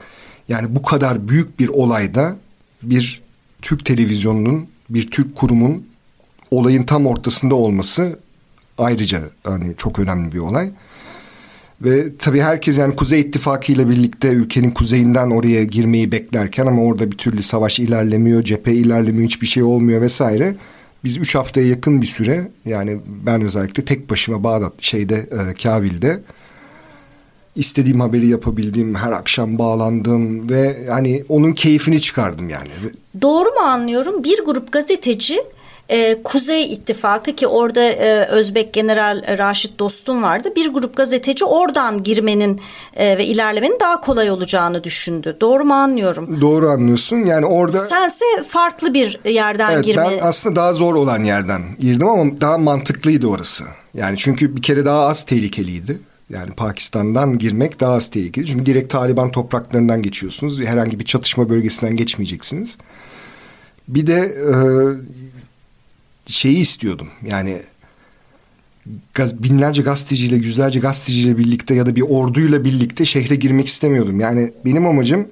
yani 0.49 0.75
bu 0.75 0.83
kadar 0.83 1.29
büyük 1.29 1.61
bir 1.61 1.69
olayda 1.69 2.37
bir 2.83 3.23
Türk 3.63 3.85
televizyonunun 3.85 4.67
bir 4.91 5.11
Türk 5.11 5.37
kurumun 5.37 5.87
olayın 6.51 6.83
tam 6.83 7.07
ortasında 7.07 7.55
olması 7.55 8.19
ayrıca 8.79 9.23
hani 9.45 9.75
çok 9.77 9.99
önemli 9.99 10.33
bir 10.33 10.39
olay. 10.39 10.71
Ve 11.81 12.17
tabii 12.19 12.41
herkes 12.41 12.79
yani 12.79 12.97
Kuzey 12.97 13.21
İttifakı 13.21 13.73
ile 13.73 13.89
birlikte 13.89 14.29
ülkenin 14.29 14.71
kuzeyinden 14.71 15.31
oraya 15.31 15.65
girmeyi 15.65 16.13
beklerken 16.13 16.67
ama 16.67 16.83
orada 16.83 17.11
bir 17.11 17.17
türlü 17.17 17.43
savaş 17.43 17.79
ilerlemiyor, 17.79 18.43
cephe 18.43 18.73
ilerlemiyor, 18.73 19.25
hiçbir 19.25 19.47
şey 19.47 19.63
olmuyor 19.63 20.01
vesaire. 20.01 20.57
Biz 21.05 21.17
üç 21.17 21.35
haftaya 21.35 21.67
yakın 21.67 22.03
bir 22.03 22.07
süre 22.07 22.49
yani 22.65 22.99
ben 23.07 23.43
özellikle 23.43 23.85
tek 23.85 24.11
başıma 24.11 24.45
Bağdat 24.45 24.73
şeyde 24.81 25.17
e, 25.17 25.55
Kabil'de 25.63 26.21
istediğim 27.57 28.01
haberi 28.01 28.27
yapabildiğim 28.27 28.95
her 28.95 29.13
akşam 29.13 29.59
bağlandım 29.59 30.51
ve 30.51 30.77
yani 30.89 31.25
onun 31.29 31.53
keyfini 31.53 32.01
çıkardım 32.01 32.49
yani. 32.49 32.69
Doğru 33.23 33.49
mu 33.49 33.61
anlıyorum? 33.61 34.25
Bir 34.25 34.45
grup 34.45 34.73
gazeteci 34.73 35.41
e, 35.89 36.23
Kuzey 36.23 36.73
İttifakı 36.73 37.33
ki 37.33 37.47
orada 37.47 37.83
e, 37.83 38.27
Özbek 38.27 38.73
General 38.73 39.39
Raşit 39.39 39.79
Dostum 39.79 40.23
vardı. 40.23 40.49
Bir 40.57 40.69
grup 40.69 40.97
gazeteci 40.97 41.45
oradan 41.45 42.03
girmenin 42.03 42.61
e, 42.97 43.19
ve 43.19 43.27
ilerlemenin 43.27 43.81
daha 43.81 44.01
kolay 44.01 44.31
olacağını 44.31 44.85
düşündü. 44.85 45.37
Doğru 45.41 45.65
mu 45.65 45.75
anlıyorum? 45.75 46.41
Doğru 46.41 46.69
anlıyorsun. 46.69 47.17
Yani 47.17 47.47
orada 47.47 47.87
Sense 47.87 48.25
farklı 48.49 48.95
bir 48.95 49.21
yerden 49.25 49.73
evet, 49.73 49.85
girme. 49.85 50.11
Ben 50.11 50.19
aslında 50.23 50.57
daha 50.57 50.75
zor 50.75 50.95
olan 50.95 51.25
yerden 51.25 51.63
girdim 51.81 52.09
ama 52.09 52.41
daha 52.41 52.59
mantıklıydı 52.59 53.27
orası. 53.27 53.65
Yani 53.95 54.17
çünkü 54.19 54.57
bir 54.57 54.63
kere 54.63 54.85
daha 54.85 55.01
az 55.01 55.25
tehlikeliydi. 55.25 55.99
Yani 56.31 56.51
Pakistan'dan 56.51 57.39
girmek 57.39 57.81
daha 57.81 57.93
az 57.93 58.11
tehlikeli. 58.11 58.47
Çünkü 58.47 58.67
direkt 58.67 58.93
Taliban 58.93 59.31
topraklarından 59.31 60.03
geçiyorsunuz. 60.03 60.61
Herhangi 60.61 61.01
bir 61.01 61.05
çatışma 61.05 61.49
bölgesinden 61.49 61.97
geçmeyeceksiniz. 61.97 62.77
Bir 63.89 64.07
de 64.07 64.17
e, 64.17 64.53
şeyi 66.29 66.59
istiyordum. 66.59 67.09
Yani 67.27 67.63
gaz, 69.15 69.43
binlerce 69.43 69.83
gazeteciyle, 69.83 70.37
yüzlerce 70.37 70.81
gazeteciyle 70.81 71.39
birlikte 71.39 71.75
ya 71.75 71.87
da 71.87 71.97
bir 71.97 72.03
orduyla 72.03 72.65
birlikte 72.65 73.05
şehre 73.05 73.35
girmek 73.35 73.69
istemiyordum. 73.69 74.21
Yani 74.21 74.53
benim 74.65 74.87
amacım 74.87 75.29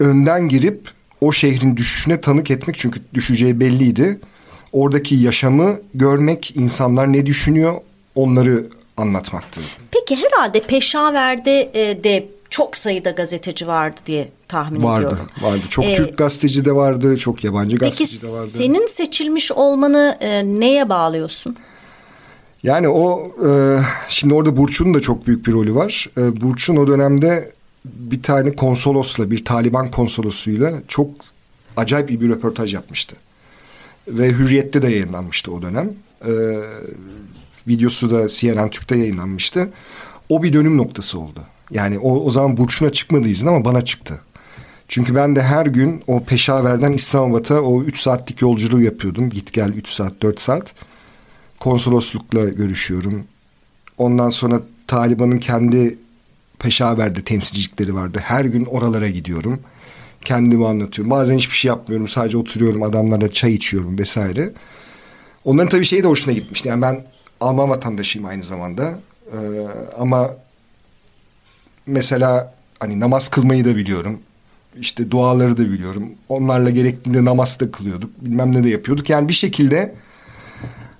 önden 0.00 0.48
girip 0.48 0.90
o 1.20 1.32
şehrin 1.32 1.76
düşüşüne 1.76 2.20
tanık 2.20 2.50
etmek 2.50 2.78
çünkü 2.78 3.00
düşeceği 3.14 3.60
belliydi. 3.60 4.20
Oradaki 4.72 5.14
yaşamı 5.14 5.80
görmek, 5.94 6.56
insanlar 6.56 7.12
ne 7.12 7.26
düşünüyor 7.26 7.80
onları 8.14 8.66
anlatmaktı. 8.96 9.60
Peki 9.90 10.22
herhalde 10.22 10.60
Peşaver'de 10.60 11.70
e, 11.74 12.04
de 12.04 12.28
çok 12.54 12.76
sayıda 12.76 13.10
gazeteci 13.10 13.66
vardı 13.66 14.00
diye 14.06 14.28
tahmin 14.48 14.82
vardı, 14.82 15.06
ediyorum. 15.06 15.28
Vardı, 15.40 15.54
vardı. 15.54 15.64
Çok 15.68 15.84
ee, 15.84 15.94
Türk 15.96 16.18
gazeteci 16.18 16.64
de 16.64 16.74
vardı, 16.74 17.16
çok 17.16 17.44
yabancı 17.44 17.76
gazeteci 17.76 18.22
de 18.22 18.26
vardı. 18.26 18.38
Peki 18.42 18.56
senin 18.56 18.86
seçilmiş 18.86 19.52
olmanı 19.52 20.18
e, 20.20 20.44
neye 20.44 20.88
bağlıyorsun? 20.88 21.56
Yani 22.62 22.88
o 22.88 23.32
e, 23.46 23.78
şimdi 24.08 24.34
orada 24.34 24.56
Burç'un 24.56 24.94
da 24.94 25.00
çok 25.00 25.26
büyük 25.26 25.46
bir 25.46 25.52
rolü 25.52 25.74
var. 25.74 26.10
E, 26.16 26.40
Burç'un 26.40 26.76
o 26.76 26.86
dönemde 26.86 27.52
bir 27.84 28.22
tane 28.22 28.56
konsolosla, 28.56 29.30
bir 29.30 29.44
Taliban 29.44 29.90
konsolosuyla 29.90 30.72
çok 30.88 31.10
acayip 31.76 32.08
bir 32.08 32.28
röportaj 32.28 32.74
yapmıştı. 32.74 33.16
Ve 34.08 34.28
Hürriyet'te 34.28 34.82
de 34.82 34.88
yayınlanmıştı 34.88 35.52
o 35.52 35.62
dönem. 35.62 35.92
E, 36.26 36.32
videosu 37.68 38.10
da 38.10 38.28
CNN 38.28 38.70
Türk'te 38.70 38.96
yayınlanmıştı. 38.96 39.70
O 40.28 40.42
bir 40.42 40.52
dönüm 40.52 40.78
noktası 40.78 41.20
oldu. 41.20 41.40
Yani 41.70 41.98
o, 41.98 42.24
o 42.24 42.30
zaman 42.30 42.56
Burçun'a 42.56 42.92
çıkmadı 42.92 43.28
izin 43.28 43.46
ama 43.46 43.64
bana 43.64 43.84
çıktı. 43.84 44.20
Çünkü 44.88 45.14
ben 45.14 45.36
de 45.36 45.42
her 45.42 45.66
gün 45.66 46.02
o 46.06 46.24
Peşaver'den 46.24 46.92
İslamabad'a 46.92 47.62
o 47.62 47.82
üç 47.82 48.00
saatlik 48.00 48.42
yolculuğu 48.42 48.80
yapıyordum. 48.80 49.30
Git 49.30 49.52
gel 49.52 49.68
üç 49.68 49.88
saat 49.88 50.22
dört 50.22 50.40
saat. 50.40 50.74
Konsoloslukla 51.60 52.44
görüşüyorum. 52.44 53.24
Ondan 53.98 54.30
sonra 54.30 54.60
Taliban'ın 54.86 55.38
kendi 55.38 55.98
Peşaver'de 56.58 57.22
temsilcilikleri 57.22 57.94
vardı. 57.94 58.18
Her 58.22 58.44
gün 58.44 58.64
oralara 58.64 59.08
gidiyorum. 59.08 59.60
Kendimi 60.24 60.66
anlatıyorum. 60.66 61.10
Bazen 61.10 61.36
hiçbir 61.36 61.56
şey 61.56 61.68
yapmıyorum. 61.68 62.08
Sadece 62.08 62.36
oturuyorum 62.36 62.82
adamlarla 62.82 63.32
çay 63.32 63.54
içiyorum 63.54 63.98
vesaire. 63.98 64.52
Onların 65.44 65.68
tabii 65.68 65.84
şeyi 65.84 66.02
de 66.02 66.08
hoşuna 66.08 66.34
gitmişti. 66.34 66.68
Yani 66.68 66.82
ben 66.82 67.04
Alman 67.40 67.70
vatandaşıyım 67.70 68.28
aynı 68.28 68.42
zamanda. 68.42 68.98
Ee, 69.32 69.36
ama 69.98 70.30
mesela 71.86 72.54
hani 72.80 73.00
namaz 73.00 73.28
kılmayı 73.28 73.64
da 73.64 73.76
biliyorum. 73.76 74.20
İşte 74.80 75.10
duaları 75.10 75.56
da 75.56 75.62
biliyorum. 75.62 76.10
Onlarla 76.28 76.70
gerektiğinde 76.70 77.24
namaz 77.24 77.60
da 77.60 77.70
kılıyorduk. 77.70 78.10
Bilmem 78.20 78.52
ne 78.52 78.64
de 78.64 78.68
yapıyorduk. 78.68 79.10
Yani 79.10 79.28
bir 79.28 79.32
şekilde 79.32 79.94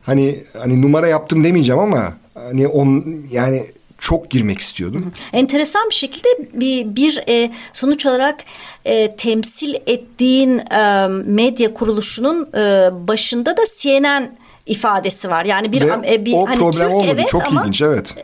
hani 0.02 0.44
hani 0.58 0.82
numara 0.82 1.06
yaptım 1.06 1.44
demeyeceğim 1.44 1.80
ama 1.80 2.14
hani 2.34 2.68
on 2.68 3.04
yani 3.30 3.64
çok 3.98 4.30
girmek 4.30 4.58
istiyordum. 4.58 5.12
Enteresan 5.32 5.90
bir 5.90 5.94
şekilde 5.94 6.28
bir, 6.54 6.96
bir 6.96 7.24
e, 7.28 7.50
sonuç 7.72 8.06
olarak 8.06 8.40
e, 8.84 9.16
temsil 9.16 9.74
ettiğin 9.86 10.58
e, 10.58 11.06
medya 11.26 11.74
kuruluşunun 11.74 12.48
e, 12.54 12.90
başında 13.08 13.56
da 13.56 13.62
CNN 13.78 14.36
ifadesi 14.66 15.30
var. 15.30 15.44
Yani 15.44 15.72
bir, 15.72 15.80
Ve 15.80 16.14
e, 16.14 16.24
bir 16.24 16.32
o 16.32 16.46
hani 16.48 16.58
problem 16.58 16.88
Türk 16.88 16.94
olmadı. 16.94 17.10
evet 17.14 17.28
çok 17.28 17.44
ama 17.46 17.60
ilginç 17.60 17.82
evet. 17.82 18.14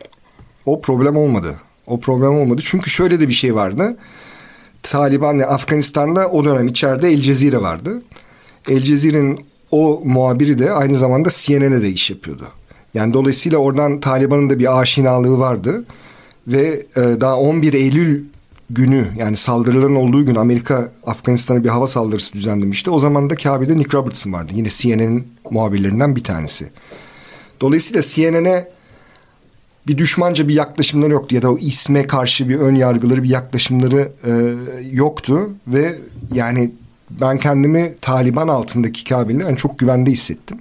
O 0.65 0.81
problem 0.81 1.17
olmadı. 1.17 1.55
O 1.87 1.99
problem 1.99 2.35
olmadı. 2.35 2.61
Çünkü 2.65 2.89
şöyle 2.89 3.19
de 3.19 3.27
bir 3.27 3.33
şey 3.33 3.55
vardı. 3.55 3.97
Taliban 4.83 5.39
ve 5.39 5.45
Afganistan'da 5.45 6.29
o 6.29 6.43
dönem 6.43 6.67
içeride 6.67 7.09
El 7.09 7.21
Cezire 7.21 7.61
vardı. 7.61 8.01
El 8.69 8.81
Cezire'nin 8.81 9.45
o 9.71 10.01
muhabiri 10.05 10.59
de 10.59 10.71
aynı 10.71 10.97
zamanda 10.97 11.29
CNN'e 11.31 11.81
de 11.81 11.89
iş 11.89 12.09
yapıyordu. 12.09 12.47
Yani 12.93 13.13
dolayısıyla 13.13 13.57
oradan 13.57 13.99
Taliban'ın 13.99 14.49
da 14.49 14.59
bir 14.59 14.79
aşinalığı 14.79 15.39
vardı. 15.39 15.85
Ve 16.47 16.83
e, 16.95 17.01
daha 17.01 17.37
11 17.37 17.73
Eylül 17.73 18.23
günü 18.69 19.07
yani 19.17 19.37
saldırıların 19.37 19.95
olduğu 19.95 20.25
gün 20.25 20.35
Amerika 20.35 20.91
Afganistan'a 21.03 21.63
bir 21.63 21.69
hava 21.69 21.87
saldırısı 21.87 22.33
düzenlemişti. 22.33 22.89
O 22.89 22.99
zaman 22.99 23.29
da 23.29 23.35
Kabil'de 23.35 23.77
Nick 23.77 23.97
Robertson 23.97 24.33
vardı. 24.33 24.51
Yine 24.55 24.69
CNN'in 24.69 25.27
muhabirlerinden 25.49 26.15
bir 26.15 26.23
tanesi. 26.23 26.69
Dolayısıyla 27.61 28.01
CNN'e 28.01 28.67
bir 29.87 29.97
düşmanca 29.97 30.47
bir 30.47 30.53
yaklaşımları 30.53 31.11
yoktu 31.11 31.35
ya 31.35 31.41
da 31.41 31.51
o 31.51 31.57
isme 31.57 32.07
karşı 32.07 32.49
bir 32.49 32.55
ön 32.55 32.75
yargıları 32.75 33.23
bir 33.23 33.29
yaklaşımları 33.29 34.11
e, 34.25 34.31
yoktu 34.91 35.49
ve 35.67 35.97
yani 36.33 36.71
ben 37.21 37.37
kendimi 37.37 37.95
Taliban 38.01 38.47
altındaki 38.47 39.03
Kabil'de 39.03 39.43
yani 39.43 39.57
çok 39.57 39.79
güvende 39.79 40.11
hissettim. 40.11 40.57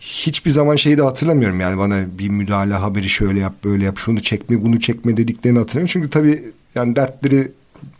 Hiçbir 0.00 0.50
zaman 0.50 0.76
şeyi 0.76 0.98
de 0.98 1.02
hatırlamıyorum 1.02 1.60
yani 1.60 1.78
bana 1.78 2.04
bir 2.18 2.28
müdahale 2.28 2.74
haberi 2.74 3.08
şöyle 3.08 3.40
yap 3.40 3.54
böyle 3.64 3.84
yap 3.84 3.98
şunu 3.98 4.22
çekme 4.22 4.64
bunu 4.64 4.80
çekme 4.80 5.16
dediklerini 5.16 5.58
hatırlamıyorum. 5.58 5.92
Çünkü 5.92 6.10
tabii 6.10 6.44
yani 6.74 6.96
dertleri 6.96 7.52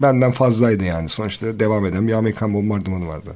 benden 0.02 0.32
fazlaydı 0.32 0.84
yani. 0.84 1.08
Sonuçta 1.08 1.60
devam 1.60 1.86
eden 1.86 2.08
bir 2.08 2.12
Amerikan 2.12 2.54
bombardımanı 2.54 3.06
vardı. 3.06 3.30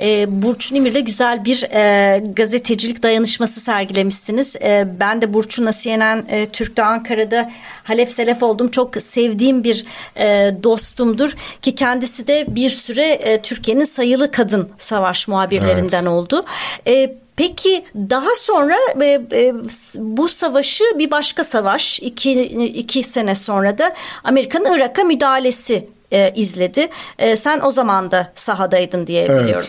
E, 0.00 0.42
Burçun 0.42 0.76
İmir'le 0.76 1.04
güzel 1.04 1.44
bir 1.44 1.62
e, 1.62 2.22
gazetecilik 2.36 3.02
dayanışması 3.02 3.60
sergilemişsiniz. 3.60 4.56
E, 4.56 4.88
ben 5.00 5.22
de 5.22 5.34
Burçun'la 5.34 5.72
CNN 5.72 6.24
e, 6.28 6.46
Türk'te 6.46 6.84
Ankara'da 6.84 7.50
Halef 7.84 8.10
Selef 8.10 8.42
oldum. 8.42 8.70
Çok 8.70 9.02
sevdiğim 9.02 9.64
bir 9.64 9.84
e, 10.16 10.54
dostumdur 10.62 11.36
ki 11.62 11.74
kendisi 11.74 12.26
de 12.26 12.44
bir 12.48 12.70
süre 12.70 13.06
e, 13.06 13.42
Türkiye'nin 13.42 13.84
sayılı 13.84 14.30
kadın 14.30 14.68
savaş 14.78 15.28
muhabirlerinden 15.28 16.02
evet. 16.02 16.12
oldu. 16.12 16.44
E, 16.86 17.14
Peki 17.38 17.84
daha 17.96 18.34
sonra 18.36 18.76
e, 19.00 19.06
e, 19.32 19.54
bu 19.98 20.28
savaşı 20.28 20.84
bir 20.94 21.10
başka 21.10 21.44
savaş 21.44 22.00
iki, 22.00 22.42
iki 22.64 23.02
sene 23.02 23.34
sonra 23.34 23.78
da 23.78 23.94
Amerika'nın 24.24 24.76
Irak'a 24.76 25.04
müdahalesi 25.04 25.88
e, 26.12 26.32
izledi. 26.34 26.88
E, 27.18 27.36
sen 27.36 27.60
o 27.60 27.70
zaman 27.70 28.10
da 28.10 28.32
sahadaydın 28.34 29.06
diye 29.06 29.24
evet. 29.24 29.40
biliyorum. 29.40 29.66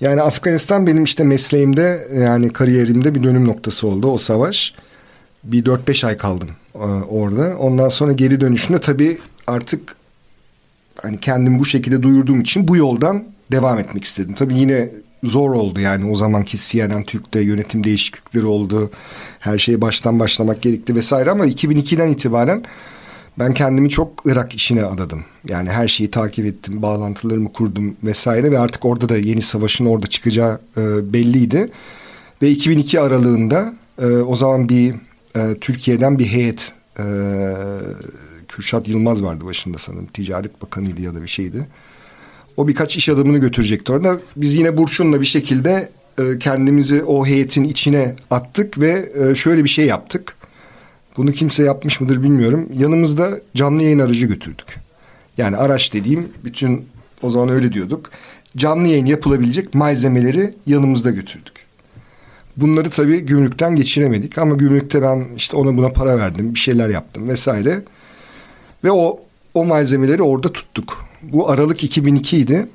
Yani 0.00 0.22
Afganistan 0.22 0.86
benim 0.86 1.04
işte 1.04 1.24
mesleğimde 1.24 2.08
yani 2.14 2.50
kariyerimde 2.50 3.14
bir 3.14 3.22
dönüm 3.22 3.48
noktası 3.48 3.86
oldu 3.86 4.10
o 4.10 4.18
savaş. 4.18 4.74
Bir 5.44 5.64
4-5 5.64 6.06
ay 6.06 6.16
kaldım 6.16 6.50
e, 6.74 6.78
orada. 7.08 7.58
Ondan 7.58 7.88
sonra 7.88 8.12
geri 8.12 8.40
dönüşünde 8.40 8.80
tabii 8.80 9.18
artık 9.46 9.96
hani 11.02 11.18
kendimi 11.20 11.58
bu 11.58 11.64
şekilde 11.64 12.02
duyurduğum 12.02 12.40
için 12.40 12.68
bu 12.68 12.76
yoldan 12.76 13.24
devam 13.52 13.78
etmek 13.78 14.04
istedim. 14.04 14.34
Tabii 14.38 14.56
yine 14.56 14.90
zor 15.24 15.50
oldu 15.50 15.80
yani 15.80 16.10
o 16.10 16.14
zamanki 16.14 16.58
CNN 16.58 17.02
Türk'te 17.02 17.40
yönetim 17.40 17.84
değişiklikleri 17.84 18.46
oldu. 18.46 18.90
Her 19.40 19.58
şeye 19.58 19.80
baştan 19.80 20.20
başlamak 20.20 20.62
gerekti 20.62 20.94
vesaire 20.94 21.30
ama 21.30 21.46
2002'den 21.46 22.08
itibaren 22.08 22.64
ben 23.38 23.54
kendimi 23.54 23.90
çok 23.90 24.22
Irak 24.24 24.54
işine 24.54 24.84
adadım. 24.84 25.24
Yani 25.48 25.70
her 25.70 25.88
şeyi 25.88 26.10
takip 26.10 26.46
ettim, 26.46 26.82
bağlantılarımı 26.82 27.52
kurdum 27.52 27.96
vesaire 28.04 28.50
ve 28.50 28.58
artık 28.58 28.84
orada 28.84 29.08
da 29.08 29.16
yeni 29.16 29.42
savaşın 29.42 29.86
orada 29.86 30.06
çıkacağı 30.06 30.60
e, 30.76 31.12
belliydi. 31.12 31.70
Ve 32.42 32.50
2002 32.50 33.00
aralığında 33.00 33.74
e, 33.98 34.06
o 34.06 34.36
zaman 34.36 34.68
bir 34.68 34.94
e, 35.36 35.54
Türkiye'den 35.60 36.18
bir 36.18 36.26
heyet 36.26 36.72
e, 36.98 37.04
Kürşat 38.48 38.88
Yılmaz 38.88 39.22
vardı 39.22 39.44
başında 39.44 39.78
sanırım. 39.78 40.06
Ticaret 40.06 40.62
Bakanıydı 40.62 41.00
ya 41.00 41.14
da 41.14 41.22
bir 41.22 41.28
şeydi. 41.28 41.66
O 42.56 42.68
birkaç 42.68 42.96
iş 42.96 43.08
adamını 43.08 43.38
götürecekti 43.38 43.92
orada. 43.92 44.18
Biz 44.36 44.54
yine 44.54 44.76
Burçun'la 44.76 45.20
bir 45.20 45.26
şekilde 45.26 45.90
e, 46.18 46.38
kendimizi 46.38 47.04
o 47.04 47.26
heyetin 47.26 47.64
içine 47.64 48.16
attık 48.30 48.80
ve 48.80 49.12
e, 49.14 49.34
şöyle 49.34 49.64
bir 49.64 49.68
şey 49.68 49.86
yaptık. 49.86 50.36
Bunu 51.16 51.32
kimse 51.32 51.62
yapmış 51.64 52.00
mıdır 52.00 52.22
bilmiyorum. 52.22 52.68
Yanımızda 52.78 53.40
canlı 53.54 53.82
yayın 53.82 53.98
aracı 53.98 54.26
götürdük. 54.26 54.76
Yani 55.38 55.56
araç 55.56 55.92
dediğim 55.92 56.28
bütün 56.44 56.84
o 57.22 57.30
zaman 57.30 57.48
öyle 57.48 57.72
diyorduk. 57.72 58.10
Canlı 58.56 58.88
yayın 58.88 59.06
yapılabilecek 59.06 59.74
malzemeleri 59.74 60.54
yanımızda 60.66 61.10
götürdük. 61.10 61.52
Bunları 62.56 62.90
tabii 62.90 63.20
gümrükten 63.20 63.76
geçiremedik 63.76 64.38
ama 64.38 64.54
gümrükte 64.54 65.02
ben 65.02 65.26
işte 65.36 65.56
ona 65.56 65.76
buna 65.76 65.88
para 65.88 66.18
verdim, 66.18 66.54
bir 66.54 66.58
şeyler 66.58 66.88
yaptım 66.88 67.28
vesaire. 67.28 67.82
Ve 68.84 68.90
o 68.90 69.20
o 69.54 69.64
malzemeleri 69.64 70.22
orada 70.22 70.52
tuttuk. 70.52 71.04
Bu 71.22 71.50
Aralık 71.50 71.84
2002 71.84 72.38
idi. 72.38 72.68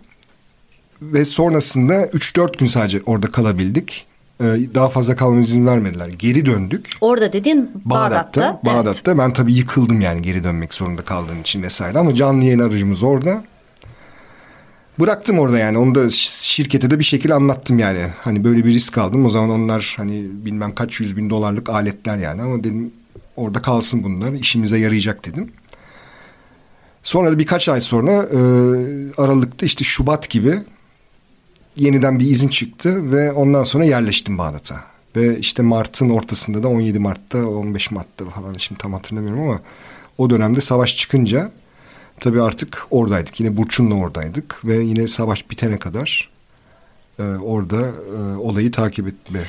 Ve 1.01 1.25
sonrasında 1.25 2.05
3-4 2.05 2.57
gün 2.57 2.67
sadece 2.67 3.01
orada 3.05 3.27
kalabildik. 3.27 4.05
Ee, 4.41 4.75
daha 4.75 4.89
fazla 4.89 5.15
kalmamız 5.15 5.49
izin 5.49 5.65
vermediler. 5.65 6.07
Geri 6.07 6.45
döndük. 6.45 6.89
Orada 7.01 7.33
dedin 7.33 7.71
Bağdat'ta. 7.85 8.41
Bağdat'ta. 8.41 8.59
Bağdat'ta. 8.65 9.11
Evet. 9.11 9.19
Ben 9.19 9.33
tabii 9.33 9.53
yıkıldım 9.53 10.01
yani 10.01 10.21
geri 10.21 10.43
dönmek 10.43 10.73
zorunda 10.73 11.01
kaldığım 11.01 11.41
için 11.41 11.63
vesaire. 11.63 11.99
Ama 11.99 12.15
canlı 12.15 12.43
yayın 12.43 12.59
aracımız 12.59 13.03
orada. 13.03 13.43
Bıraktım 14.99 15.39
orada 15.39 15.57
yani. 15.57 15.77
Onu 15.77 15.95
da 15.95 16.09
şirkete 16.09 16.91
de 16.91 16.99
bir 16.99 17.03
şekilde 17.03 17.33
anlattım 17.33 17.79
yani. 17.79 18.07
Hani 18.17 18.43
böyle 18.43 18.65
bir 18.65 18.73
risk 18.73 18.97
aldım. 18.97 19.25
O 19.25 19.29
zaman 19.29 19.49
onlar 19.49 19.93
hani 19.97 20.25
bilmem 20.31 20.75
kaç 20.75 20.99
yüz 20.99 21.17
bin 21.17 21.29
dolarlık 21.29 21.69
aletler 21.69 22.17
yani. 22.17 22.41
Ama 22.41 22.59
dedim 22.59 22.91
orada 23.35 23.61
kalsın 23.61 24.03
bunlar. 24.03 24.33
işimize 24.33 24.77
yarayacak 24.77 25.25
dedim. 25.25 25.51
Sonra 27.03 27.31
da 27.31 27.39
birkaç 27.39 27.69
ay 27.69 27.81
sonra 27.81 28.11
e, 28.11 28.39
Aralık'ta 29.17 29.65
işte 29.65 29.83
Şubat 29.83 30.29
gibi 30.29 30.59
yeniden 31.75 32.19
bir 32.19 32.25
izin 32.25 32.47
çıktı 32.47 33.11
ve 33.11 33.31
ondan 33.31 33.63
sonra 33.63 33.85
yerleştim 33.85 34.37
Bağdat'a. 34.37 34.83
Ve 35.15 35.39
işte 35.39 35.63
Mart'ın 35.63 36.09
ortasında 36.09 36.63
da 36.63 36.67
17 36.67 36.99
Mart'ta 36.99 37.47
15 37.47 37.91
Mart'ta 37.91 38.25
falan 38.25 38.53
şimdi 38.53 38.81
tam 38.81 38.93
hatırlamıyorum 38.93 39.43
ama 39.43 39.61
o 40.17 40.29
dönemde 40.29 40.61
savaş 40.61 40.97
çıkınca 40.97 41.51
tabii 42.19 42.41
artık 42.41 42.87
oradaydık. 42.91 43.39
Yine 43.39 43.57
Burçun'la 43.57 43.95
oradaydık 43.95 44.65
ve 44.65 44.75
yine 44.75 45.07
savaş 45.07 45.49
bitene 45.49 45.79
kadar 45.79 46.29
e, 47.19 47.23
orada 47.23 47.87
e, 47.87 48.37
olayı 48.37 48.71
takip 48.71 49.07
etme 49.07 49.41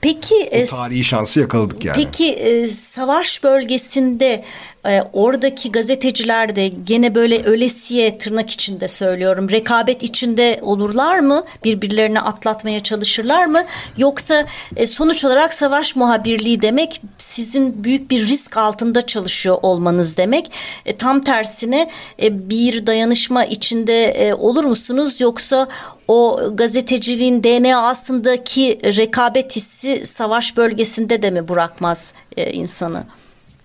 Peki 0.00 0.34
o 0.34 0.56
e, 0.56 0.64
tarihi 0.64 1.04
şansı 1.04 1.40
yakaladık 1.40 1.84
yani. 1.84 1.96
Peki 2.04 2.32
e, 2.32 2.68
savaş 2.68 3.44
bölgesinde 3.44 4.44
e, 4.88 5.02
oradaki 5.12 5.72
gazeteciler 5.72 6.56
de 6.56 6.68
gene 6.68 7.14
böyle 7.14 7.42
ölesiye 7.42 8.18
tırnak 8.18 8.50
içinde 8.50 8.88
söylüyorum 8.88 9.50
rekabet 9.50 10.02
içinde 10.02 10.58
olurlar 10.62 11.18
mı? 11.18 11.44
Birbirlerini 11.64 12.20
atlatmaya 12.20 12.82
çalışırlar 12.82 13.46
mı? 13.46 13.64
Yoksa 13.96 14.46
e, 14.76 14.86
sonuç 14.86 15.24
olarak 15.24 15.54
savaş 15.54 15.96
muhabirliği 15.96 16.62
demek 16.62 17.02
sizin 17.18 17.84
büyük 17.84 18.10
bir 18.10 18.26
risk 18.26 18.56
altında 18.56 19.06
çalışıyor 19.06 19.58
olmanız 19.62 20.16
demek. 20.16 20.52
E, 20.86 20.96
tam 20.96 21.24
tersine 21.24 21.90
e, 22.22 22.50
bir 22.50 22.86
dayanışma 22.86 23.44
içinde 23.44 24.34
olur 24.38 24.64
musunuz? 24.64 25.20
Yoksa 25.20 25.68
o 26.08 26.40
gazeteciliğin 26.54 27.42
DNA'sındaki 27.42 28.80
rekabet 28.84 29.56
hissi 29.56 30.06
savaş 30.06 30.56
bölgesinde 30.56 31.22
de 31.22 31.30
mi 31.30 31.48
bırakmaz 31.48 32.14
insanı? 32.36 33.04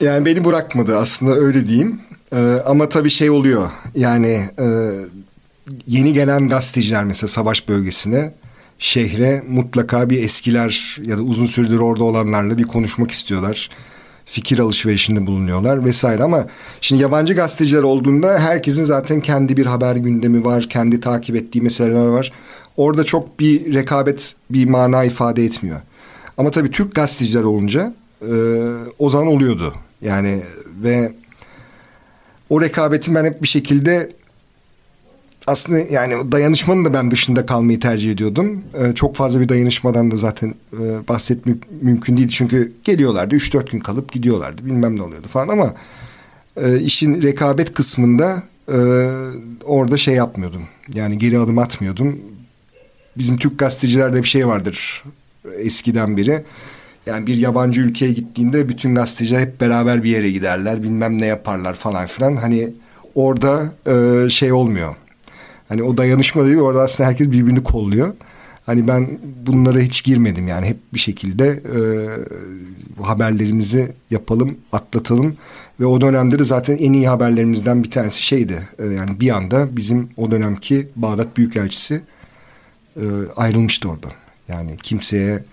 Yani 0.02 0.26
beni 0.26 0.46
bırakmadı 0.46 0.98
aslında 0.98 1.36
öyle 1.36 1.68
diyeyim. 1.68 2.00
Ee, 2.34 2.38
ama 2.66 2.90
tabii 2.90 3.10
şey 3.10 3.30
oluyor 3.30 3.70
yani 3.96 4.46
e, 4.60 4.66
yeni 5.88 6.14
gelen 6.14 6.48
gazeteciler 6.50 7.04
mesela 7.04 7.28
savaş 7.28 7.70
bölgesine 7.70 8.34
şehre 8.80 9.44
mutlaka 9.50 10.10
bir 10.10 10.24
eskiler 10.24 10.98
ya 11.06 11.18
da 11.18 11.22
uzun 11.22 11.46
süredir 11.46 11.78
orada 11.78 12.04
olanlarla 12.04 12.58
bir 12.58 12.64
konuşmak 12.64 13.12
istiyorlar. 13.12 13.70
Fikir 14.26 14.60
alışverişinde 14.60 15.28
bulunuyorlar 15.28 15.86
vesaire 15.86 16.24
ama 16.24 16.48
şimdi 16.82 17.02
yabancı 17.02 17.34
gazeteciler 17.34 17.84
olduğunda 17.84 18.40
herkesin 18.40 18.84
zaten 18.84 19.22
kendi 19.22 19.58
bir 19.58 19.66
haber 19.66 19.96
gündemi 19.96 20.46
var, 20.46 20.70
kendi 20.70 21.00
takip 21.00 21.36
ettiği 21.36 21.62
meseleler 21.62 22.06
var. 22.06 22.32
Orada 22.78 23.04
çok 23.04 23.40
bir 23.40 23.74
rekabet 23.74 24.36
bir 24.50 24.70
mana 24.70 25.04
ifade 25.04 25.46
etmiyor. 25.46 25.82
Ama 26.38 26.52
tabii 26.52 26.72
Türk 26.72 26.96
gazeteciler 26.96 27.44
olunca 27.44 27.94
e, 28.22 28.34
o 29.00 29.10
zaman 29.10 29.28
oluyordu. 29.28 29.74
Yani 30.02 30.42
ve 30.84 31.14
o 32.50 32.62
rekabetin 32.62 33.16
ben 33.16 33.26
hep 33.26 33.42
bir 33.42 33.48
şekilde 33.48 34.12
aslında 35.48 35.80
yani 35.80 36.32
dayanışmanın 36.32 36.86
da 36.86 36.94
ben 36.94 37.12
dışında 37.12 37.46
kalmayı 37.46 37.80
tercih 37.80 38.12
ediyordum. 38.12 38.64
Ee, 38.74 38.96
çok 38.96 39.16
fazla 39.16 39.40
bir 39.42 39.50
dayanışmadan 39.50 40.12
da 40.12 40.18
zaten 40.18 40.56
e, 40.74 41.08
bahsetmek 41.08 41.58
mümkün 41.82 42.18
değildi. 42.18 42.32
Çünkü 42.32 42.72
geliyorlardı 42.84 43.36
3-4 43.36 43.72
gün 43.72 43.80
kalıp 43.80 44.12
gidiyorlardı. 44.12 44.66
Bilmem 44.66 44.98
ne 44.98 45.02
oluyordu 45.02 45.28
falan 45.28 45.48
ama 45.48 45.74
e, 46.58 46.80
işin 46.80 47.22
rekabet 47.22 47.74
kısmında 47.74 48.44
e, 48.68 48.78
orada 49.64 49.98
şey 49.98 50.16
yapmıyordum. 50.16 50.64
Yani 50.94 51.18
geri 51.18 51.40
adım 51.40 51.58
atmıyordum. 51.58 52.20
Bizim 53.18 53.38
Türk 53.38 53.60
gazetecilerde 53.60 54.24
bir 54.24 54.28
şey 54.28 54.48
vardır 54.48 55.04
eskiden 55.58 56.18
beri. 56.18 56.44
Yani 57.06 57.28
bir 57.28 57.38
yabancı 57.38 57.82
ülkeye 57.82 58.12
gittiğinde 58.12 58.70
bütün 58.70 58.96
gazeteciler 58.96 59.42
hep 59.42 59.62
beraber 59.62 60.04
bir 60.04 60.10
yere 60.10 60.32
giderler. 60.32 60.84
Bilmem 60.84 61.22
ne 61.22 61.26
yaparlar 61.26 61.74
falan 61.74 62.06
filan. 62.06 62.36
Hani 62.36 62.70
orada 63.16 63.74
e, 63.86 64.30
şey 64.30 64.52
olmuyor. 64.52 64.96
Hani 65.70 65.84
o 65.84 65.98
dayanışma 65.98 66.46
değil 66.46 66.58
orada 66.58 66.82
aslında 66.82 67.10
herkes 67.10 67.32
birbirini 67.32 67.64
kolluyor. 67.64 68.14
Hani 68.66 68.88
ben 68.88 69.08
bunlara 69.46 69.80
hiç 69.80 70.04
girmedim 70.04 70.48
yani 70.48 70.66
hep 70.66 70.78
bir 70.94 71.00
şekilde 71.00 71.48
e, 71.48 71.80
haberlerimizi 73.04 73.92
yapalım, 74.12 74.58
atlatalım 74.72 75.38
ve 75.80 75.86
o 75.86 76.02
dönemde 76.02 76.40
de 76.40 76.44
zaten 76.44 76.78
en 76.78 76.94
iyi 76.94 77.08
haberlerimizden 77.08 77.84
bir 77.84 77.92
tanesi 77.92 78.24
şeydi. 78.24 78.60
E, 78.80 78.88
yani 78.88 79.20
bir 79.20 79.36
anda 79.36 79.76
bizim 79.78 80.10
o 80.18 80.32
dönemki 80.32 80.88
Bağdat 80.96 81.38
Büyükelçisi 81.38 82.02
e, 82.96 83.04
ayrılmıştı 83.36 83.90
oradan. 83.90 84.12
Yani 84.48 84.78
kimseye 84.78 85.44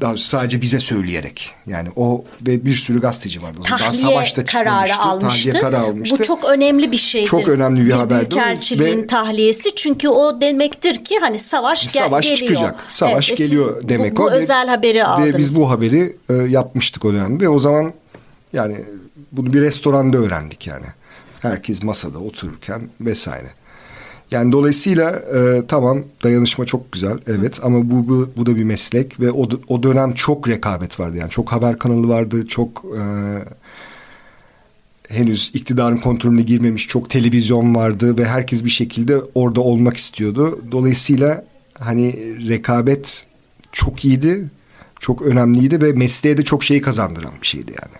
daha 0.00 0.16
sadece 0.16 0.60
bize 0.60 0.80
söyleyerek 0.80 1.50
yani 1.66 1.88
o 1.96 2.24
ve 2.46 2.64
bir 2.64 2.74
sürü 2.74 3.00
gazeteci 3.00 3.42
vardı. 3.42 3.58
Tahliye 3.64 3.88
daha 3.88 3.92
savaşta 3.92 4.44
kararı 4.44 4.96
almıştı. 4.96 5.50
Tahliye 5.50 5.62
kararı 5.62 5.82
almıştı. 5.82 6.16
Bu 6.18 6.24
çok 6.24 6.44
önemli 6.44 6.92
bir 6.92 6.96
şeydir. 6.96 7.26
Çok 7.26 7.48
önemli 7.48 7.80
bir, 7.80 7.86
bir 7.86 7.92
haberdi. 7.92 8.30
Büyükelçiliğin 8.30 8.98
ve, 8.98 9.06
tahliyesi 9.06 9.74
çünkü 9.74 10.08
o 10.08 10.40
demektir 10.40 11.04
ki 11.04 11.18
hani 11.20 11.38
savaş, 11.38 11.92
gel, 11.92 12.04
savaş 12.04 12.24
geliyor. 12.24 12.38
çıkacak. 12.38 12.84
Savaş 12.88 13.28
evet, 13.28 13.38
geliyor 13.38 13.88
demek 13.88 14.16
bu, 14.16 14.22
o. 14.22 14.26
Bu 14.26 14.30
özel 14.30 14.66
ve, 14.66 14.70
haberi 14.70 15.04
aldınız. 15.04 15.34
Ve 15.34 15.38
biz 15.38 15.56
bu 15.56 15.70
haberi 15.70 16.16
e, 16.30 16.34
yapmıştık 16.34 17.04
o 17.04 17.12
dönemde 17.12 17.44
ve 17.44 17.48
o 17.48 17.58
zaman 17.58 17.92
yani 18.52 18.84
bunu 19.32 19.52
bir 19.52 19.60
restoranda 19.60 20.18
öğrendik 20.18 20.66
yani. 20.66 20.86
Herkes 21.40 21.82
masada 21.82 22.18
otururken 22.18 22.80
vesaire. 23.00 23.48
Yani 24.30 24.52
dolayısıyla 24.52 25.10
e, 25.10 25.62
tamam 25.68 26.04
dayanışma 26.22 26.64
çok 26.66 26.92
güzel 26.92 27.18
evet 27.26 27.60
ama 27.62 27.90
bu, 27.90 28.08
bu 28.08 28.30
bu 28.36 28.46
da 28.46 28.56
bir 28.56 28.64
meslek 28.64 29.20
ve 29.20 29.30
o 29.30 29.48
o 29.68 29.82
dönem 29.82 30.14
çok 30.14 30.48
rekabet 30.48 31.00
vardı 31.00 31.16
yani 31.16 31.30
çok 31.30 31.52
haber 31.52 31.78
kanalı 31.78 32.08
vardı 32.08 32.46
çok 32.46 32.84
e, 32.98 33.02
henüz 35.10 35.50
iktidarın 35.54 35.96
kontrolüne 35.96 36.42
girmemiş 36.42 36.88
çok 36.88 37.10
televizyon 37.10 37.74
vardı 37.74 38.18
ve 38.18 38.24
herkes 38.24 38.64
bir 38.64 38.70
şekilde 38.70 39.16
orada 39.34 39.60
olmak 39.60 39.96
istiyordu. 39.96 40.60
Dolayısıyla 40.72 41.44
hani 41.78 42.16
rekabet 42.48 43.26
çok 43.72 44.04
iyiydi, 44.04 44.50
çok 45.00 45.22
önemliydi 45.22 45.82
ve 45.82 45.92
mesleğe 45.92 46.36
de 46.36 46.44
çok 46.44 46.64
şeyi 46.64 46.80
kazandıran 46.80 47.32
bir 47.42 47.46
şeydi 47.46 47.70
yani. 47.82 47.96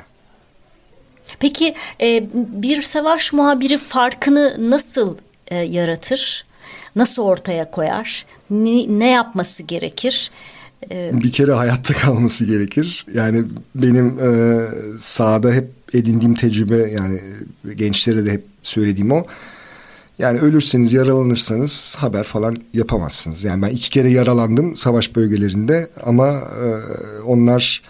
Peki 1.40 1.74
e, 2.00 2.28
bir 2.34 2.82
savaş 2.82 3.32
muhabiri 3.32 3.78
farkını 3.78 4.70
nasıl 4.70 5.16
e, 5.50 5.56
yaratır? 5.56 6.44
Nasıl 6.96 7.22
ortaya 7.22 7.70
koyar? 7.70 8.26
Ne, 8.50 8.98
ne 8.98 9.10
yapması 9.10 9.62
gerekir? 9.62 10.30
E, 10.90 11.10
bir 11.12 11.32
kere 11.32 11.52
hayatta 11.52 11.94
kalması 11.94 12.44
gerekir. 12.44 13.06
Yani 13.14 13.44
benim 13.74 14.18
e, 14.18 14.60
sahada 15.00 15.52
hep 15.52 15.68
edindiğim 15.92 16.34
tecrübe 16.34 16.90
yani 16.92 17.20
gençlere 17.74 18.26
de 18.26 18.32
hep 18.32 18.44
söylediğim 18.62 19.12
o. 19.12 19.24
Yani 20.18 20.40
ölürseniz 20.40 20.92
yaralanırsanız 20.92 21.96
haber 21.98 22.24
falan 22.24 22.56
yapamazsınız. 22.74 23.44
Yani 23.44 23.62
ben 23.62 23.68
iki 23.68 23.90
kere 23.90 24.10
yaralandım 24.10 24.76
savaş 24.76 25.16
bölgelerinde 25.16 25.90
ama 26.04 26.28
e, 26.28 26.68
onlar 27.22 27.82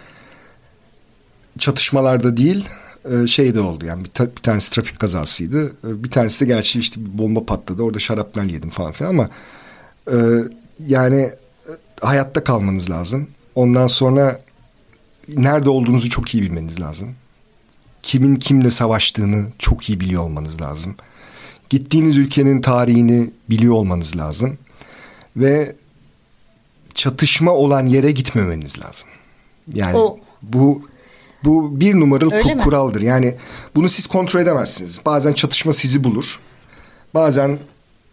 çatışmalarda 1.57 2.37
değil 2.37 2.65
şey 3.27 3.55
de 3.55 3.59
oldu 3.59 3.85
yani 3.85 4.03
bir, 4.03 4.09
ta, 4.09 4.25
bir 4.25 4.41
tanesi 4.41 4.71
trafik 4.71 4.99
kazasıydı. 4.99 5.67
E, 5.67 6.03
bir 6.03 6.11
tanesi 6.11 6.39
de 6.39 6.45
gerçi 6.53 6.79
işte 6.79 7.05
bir 7.05 7.17
bomba 7.17 7.45
patladı 7.45 7.83
orada 7.83 7.99
şarapnel 7.99 8.49
yedim 8.49 8.69
falan 8.69 8.91
filan 8.91 9.09
ama 9.09 9.29
e, 10.11 10.17
yani 10.87 11.21
e, 11.21 11.71
hayatta 12.01 12.43
kalmanız 12.43 12.89
lazım. 12.89 13.27
Ondan 13.55 13.87
sonra 13.87 14.41
nerede 15.27 15.69
olduğunuzu 15.69 16.09
çok 16.09 16.33
iyi 16.35 16.43
bilmeniz 16.43 16.81
lazım. 16.81 17.09
Kimin 18.03 18.35
kimle 18.35 18.71
savaştığını 18.71 19.45
çok 19.59 19.89
iyi 19.89 19.99
biliyor 19.99 20.23
olmanız 20.23 20.61
lazım. 20.61 20.95
Gittiğiniz 21.69 22.17
ülkenin 22.17 22.61
tarihini 22.61 23.31
biliyor 23.49 23.73
olmanız 23.73 24.17
lazım. 24.17 24.57
Ve 25.37 25.75
çatışma 26.93 27.51
olan 27.51 27.85
yere 27.85 28.11
gitmemeniz 28.11 28.79
lazım. 28.79 29.07
Yani 29.73 29.97
o. 29.97 30.19
bu 30.41 30.81
bu 31.43 31.79
bir 31.79 31.95
numaralı 31.95 32.33
Öyle 32.33 32.57
kuraldır. 32.57 33.01
Yani 33.01 33.35
bunu 33.75 33.89
siz 33.89 34.07
kontrol 34.07 34.39
edemezsiniz. 34.39 35.01
Bazen 35.05 35.33
çatışma 35.33 35.73
sizi 35.73 36.03
bulur. 36.03 36.39
Bazen 37.13 37.59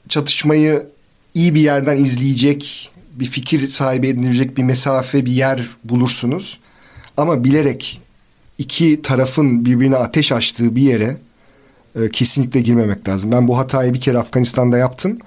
çatışmayı 0.08 0.86
iyi 1.34 1.54
bir 1.54 1.60
yerden 1.60 1.96
izleyecek, 1.96 2.90
bir 3.12 3.24
fikir 3.24 3.66
sahibi 3.66 4.08
edinilecek 4.08 4.56
bir 4.56 4.62
mesafe, 4.62 5.26
bir 5.26 5.32
yer 5.32 5.68
bulursunuz. 5.84 6.58
Ama 7.16 7.44
bilerek 7.44 8.00
iki 8.58 9.02
tarafın 9.02 9.64
birbirine 9.64 9.96
ateş 9.96 10.32
açtığı 10.32 10.76
bir 10.76 10.82
yere 10.82 11.16
e, 12.00 12.10
kesinlikle 12.10 12.60
girmemek 12.60 13.08
lazım. 13.08 13.32
Ben 13.32 13.48
bu 13.48 13.58
hatayı 13.58 13.94
bir 13.94 14.00
kere 14.00 14.18
Afganistan'da 14.18 14.78
yaptım. 14.78 15.18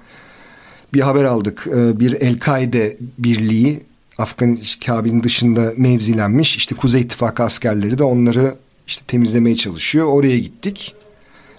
Bir 0.94 1.02
haber 1.02 1.24
aldık. 1.24 1.68
E, 1.68 2.00
bir 2.00 2.14
El-Kaide 2.14 2.98
birliği 3.18 3.84
Afgan 4.18 4.58
Kabe'nin 4.86 5.24
dışında 5.24 5.74
mevzilenmiş. 5.78 6.58
İşte 6.58 6.76
Kuzey 6.76 7.02
İttifakı 7.02 7.44
askerleri 7.44 7.98
de 7.98 8.04
onları 8.04 8.56
işte 8.88 9.04
temizlemeye 9.08 9.56
çalışıyor. 9.56 10.06
Oraya 10.06 10.40
gittik. 10.40 10.96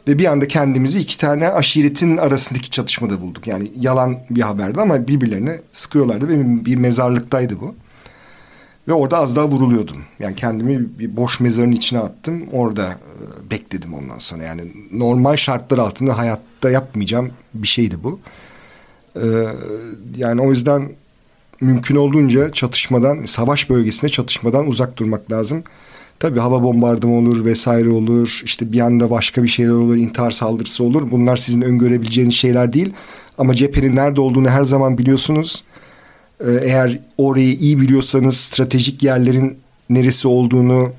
Ve 0.08 0.18
bir 0.18 0.24
anda 0.24 0.48
kendimizi 0.48 0.98
iki 0.98 1.18
tane 1.18 1.48
aşiretin 1.48 2.16
arasındaki 2.16 2.70
çatışmada 2.70 3.20
bulduk. 3.20 3.46
Yani 3.46 3.72
yalan 3.80 4.18
bir 4.30 4.40
haberdi 4.40 4.80
ama 4.80 5.08
birbirlerine 5.08 5.60
sıkıyorlardı 5.72 6.28
ve 6.28 6.64
bir 6.64 6.76
mezarlıktaydı 6.76 7.60
bu. 7.60 7.74
Ve 8.88 8.92
orada 8.92 9.18
az 9.18 9.36
daha 9.36 9.48
vuruluyordum. 9.48 9.96
Yani 10.18 10.34
kendimi 10.34 10.98
bir 10.98 11.16
boş 11.16 11.40
mezarın 11.40 11.72
içine 11.72 11.98
attım. 11.98 12.42
Orada 12.52 12.88
e, 12.90 13.50
bekledim 13.50 13.94
ondan 13.94 14.18
sonra. 14.18 14.42
Yani 14.42 14.62
normal 14.92 15.36
şartlar 15.36 15.78
altında 15.78 16.18
hayatta 16.18 16.70
yapmayacağım 16.70 17.30
bir 17.54 17.68
şeydi 17.68 17.96
bu. 18.02 18.20
E, 19.16 19.26
yani 20.16 20.40
o 20.40 20.50
yüzden 20.50 20.88
mümkün 21.62 21.96
olduğunca 21.96 22.52
çatışmadan, 22.52 23.22
savaş 23.24 23.70
bölgesinde 23.70 24.10
çatışmadan 24.10 24.66
uzak 24.66 24.96
durmak 24.96 25.32
lazım. 25.32 25.62
Tabii 26.18 26.38
hava 26.38 26.62
bombardımanı 26.62 27.18
olur 27.18 27.44
vesaire 27.44 27.88
olur. 27.88 28.42
İşte 28.44 28.72
bir 28.72 28.80
anda 28.80 29.10
başka 29.10 29.42
bir 29.42 29.48
şeyler 29.48 29.72
olur, 29.72 29.96
intihar 29.96 30.30
saldırısı 30.30 30.84
olur. 30.84 31.10
Bunlar 31.10 31.36
sizin 31.36 31.62
öngörebileceğiniz 31.62 32.34
şeyler 32.34 32.72
değil. 32.72 32.92
Ama 33.38 33.54
cephenin 33.54 33.96
nerede 33.96 34.20
olduğunu 34.20 34.48
her 34.48 34.62
zaman 34.62 34.98
biliyorsunuz. 34.98 35.64
Ee, 36.40 36.50
eğer 36.62 36.98
orayı 37.18 37.54
iyi 37.54 37.80
biliyorsanız 37.80 38.36
stratejik 38.36 39.02
yerlerin 39.02 39.56
neresi 39.90 40.28
olduğunu, 40.28 40.92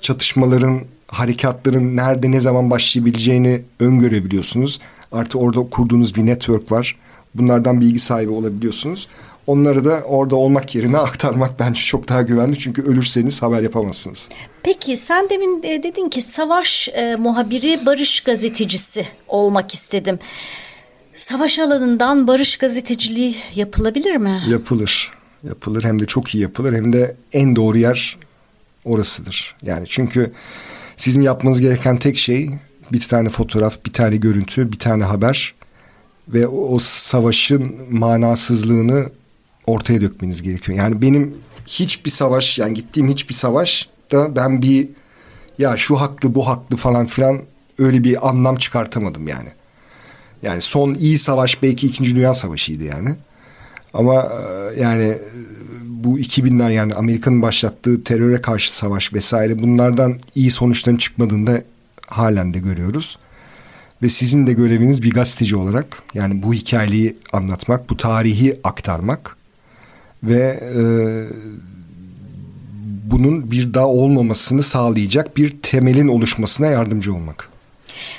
çatışmaların, 0.00 0.80
harekatların 1.08 1.96
nerede 1.96 2.30
ne 2.30 2.40
zaman 2.40 2.70
başlayabileceğini 2.70 3.62
öngörebiliyorsunuz. 3.80 4.80
Artı 5.12 5.38
orada 5.38 5.70
kurduğunuz 5.70 6.14
bir 6.14 6.26
network 6.26 6.72
var. 6.72 6.96
Bunlardan 7.34 7.80
bilgi 7.80 7.98
sahibi 7.98 8.30
olabiliyorsunuz. 8.30 9.08
Onları 9.46 9.84
da 9.84 10.02
orada 10.06 10.36
olmak 10.36 10.74
yerine 10.74 10.98
aktarmak 11.06 11.58
bence 11.58 11.80
çok 11.80 12.08
daha 12.08 12.22
güvenli. 12.22 12.58
Çünkü 12.58 12.82
ölürseniz 12.82 13.42
haber 13.42 13.62
yapamazsınız. 13.62 14.28
Peki 14.62 14.96
sen 14.96 15.30
demin 15.30 15.62
e, 15.62 15.82
dedin 15.82 16.08
ki 16.08 16.20
savaş 16.20 16.88
e, 16.88 17.16
muhabiri, 17.16 17.86
barış 17.86 18.20
gazetecisi 18.20 19.06
olmak 19.28 19.74
istedim. 19.74 20.18
Savaş 21.14 21.58
alanından 21.58 22.26
barış 22.26 22.56
gazeteciliği 22.56 23.36
yapılabilir 23.54 24.16
mi? 24.16 24.40
Yapılır. 24.48 25.10
Yapılır 25.44 25.84
hem 25.84 26.00
de 26.00 26.06
çok 26.06 26.34
iyi 26.34 26.42
yapılır 26.42 26.72
hem 26.72 26.92
de 26.92 27.16
en 27.32 27.56
doğru 27.56 27.78
yer 27.78 28.18
orasıdır. 28.84 29.56
Yani 29.62 29.86
çünkü 29.88 30.32
sizin 30.96 31.22
yapmanız 31.22 31.60
gereken 31.60 31.96
tek 31.96 32.18
şey 32.18 32.50
bir 32.92 33.00
tane 33.00 33.28
fotoğraf, 33.28 33.84
bir 33.86 33.92
tane 33.92 34.16
görüntü, 34.16 34.72
bir 34.72 34.78
tane 34.78 35.04
haber 35.04 35.54
ve 36.28 36.46
o, 36.46 36.74
o 36.74 36.78
savaşın 36.78 37.76
manasızlığını 37.90 39.06
ortaya 39.66 40.00
dökmeniz 40.00 40.42
gerekiyor. 40.42 40.78
Yani 40.78 41.02
benim 41.02 41.34
hiçbir 41.66 42.10
savaş 42.10 42.58
yani 42.58 42.74
gittiğim 42.74 43.08
hiçbir 43.08 43.34
savaşta 43.34 44.36
ben 44.36 44.62
bir 44.62 44.88
ya 45.58 45.76
şu 45.76 46.00
haklı 46.00 46.34
bu 46.34 46.48
haklı 46.48 46.76
falan 46.76 47.06
filan 47.06 47.40
öyle 47.78 48.04
bir 48.04 48.28
anlam 48.28 48.56
çıkartamadım 48.56 49.28
yani. 49.28 49.48
Yani 50.42 50.60
son 50.60 50.94
iyi 50.94 51.18
savaş 51.18 51.62
belki 51.62 51.86
2. 51.86 52.04
Dünya 52.04 52.34
Savaşı'ydı 52.34 52.84
yani. 52.84 53.16
Ama 53.94 54.14
e, 54.14 54.80
yani 54.80 55.18
bu 55.84 56.18
2000'ler 56.18 56.72
yani 56.72 56.94
Amerika'nın 56.94 57.42
başlattığı 57.42 58.04
teröre 58.04 58.40
karşı 58.40 58.76
savaş 58.76 59.14
vesaire 59.14 59.58
bunlardan 59.58 60.18
iyi 60.34 60.50
sonuçların 60.50 60.96
çıkmadığında 60.96 61.62
halen 62.06 62.54
de 62.54 62.58
görüyoruz. 62.58 63.18
Ve 64.02 64.08
sizin 64.08 64.46
de 64.46 64.52
göreviniz 64.52 65.02
bir 65.02 65.10
gazeteci 65.10 65.56
olarak 65.56 66.02
yani 66.14 66.42
bu 66.42 66.54
hikayeyi 66.54 67.16
anlatmak, 67.32 67.90
bu 67.90 67.96
tarihi 67.96 68.60
aktarmak 68.64 69.35
ve 70.22 70.60
e, 70.62 70.82
bunun 73.10 73.50
bir 73.50 73.74
daha 73.74 73.86
olmamasını 73.86 74.62
sağlayacak 74.62 75.36
bir 75.36 75.50
temelin 75.62 76.08
oluşmasına 76.08 76.66
yardımcı 76.66 77.14
olmak. 77.14 77.48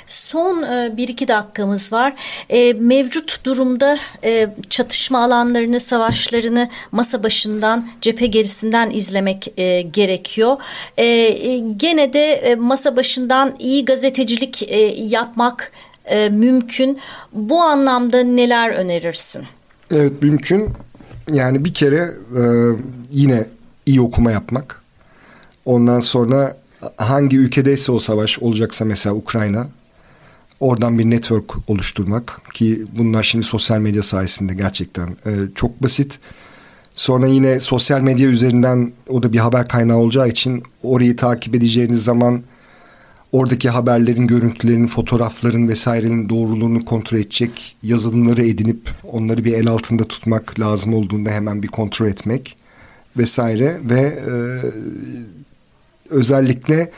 Son 0.06 0.62
e, 0.62 0.96
bir 0.96 1.08
iki 1.08 1.28
dakikamız 1.28 1.92
var. 1.92 2.12
E, 2.50 2.72
mevcut 2.72 3.44
durumda 3.44 3.98
e, 4.24 4.48
çatışma 4.70 5.24
alanlarını, 5.24 5.80
savaşlarını 5.80 6.68
masa 6.92 7.22
başından, 7.22 7.88
cephe 8.00 8.26
gerisinden 8.26 8.90
izlemek 8.90 9.52
gerekiyor. 9.92 10.56
Gene 11.76 12.12
de 12.12 12.56
masa 12.60 12.96
başından 12.96 13.56
iyi 13.58 13.84
gazetecilik 13.84 14.68
yapmak 14.98 15.72
mümkün. 16.30 16.98
Bu 17.32 17.60
anlamda 17.60 18.22
neler 18.22 18.70
önerirsin? 18.70 19.42
Evet 19.90 20.22
mümkün. 20.22 20.70
Yani 21.32 21.64
bir 21.64 21.74
kere 21.74 22.14
yine 23.10 23.46
iyi 23.86 24.00
okuma 24.00 24.32
yapmak. 24.32 24.82
Ondan 25.64 26.00
sonra 26.00 26.56
hangi 26.96 27.36
ülkedeyse 27.36 27.92
o 27.92 27.98
savaş 27.98 28.38
olacaksa 28.38 28.84
mesela 28.84 29.14
Ukrayna 29.14 29.66
oradan 30.60 30.98
bir 30.98 31.10
network 31.10 31.70
oluşturmak 31.70 32.40
ki 32.54 32.84
bunlar 32.98 33.22
şimdi 33.22 33.44
sosyal 33.46 33.78
medya 33.78 34.02
sayesinde 34.02 34.54
gerçekten 34.54 35.08
e, 35.08 35.30
çok 35.54 35.82
basit. 35.82 36.18
Sonra 36.94 37.26
yine 37.26 37.60
sosyal 37.60 38.00
medya 38.00 38.28
üzerinden 38.28 38.92
o 39.08 39.22
da 39.22 39.32
bir 39.32 39.38
haber 39.38 39.68
kaynağı 39.68 39.96
olacağı 39.96 40.28
için 40.28 40.62
orayı 40.82 41.16
takip 41.16 41.54
edeceğiniz 41.54 42.04
zaman 42.04 42.42
oradaki 43.32 43.68
haberlerin, 43.68 44.26
görüntülerin, 44.26 44.86
fotoğrafların 44.86 45.68
vesairenin 45.68 46.28
doğruluğunu 46.28 46.84
kontrol 46.84 47.18
edecek 47.18 47.76
yazılımları 47.82 48.48
edinip 48.48 48.90
onları 49.12 49.44
bir 49.44 49.52
el 49.52 49.66
altında 49.66 50.04
tutmak 50.04 50.60
lazım 50.60 50.94
olduğunda 50.94 51.30
hemen 51.30 51.62
bir 51.62 51.68
kontrol 51.68 52.06
etmek 52.06 52.56
vesaire 53.16 53.78
ve 53.82 54.00
e, 54.00 54.32
özellikle 56.10 56.90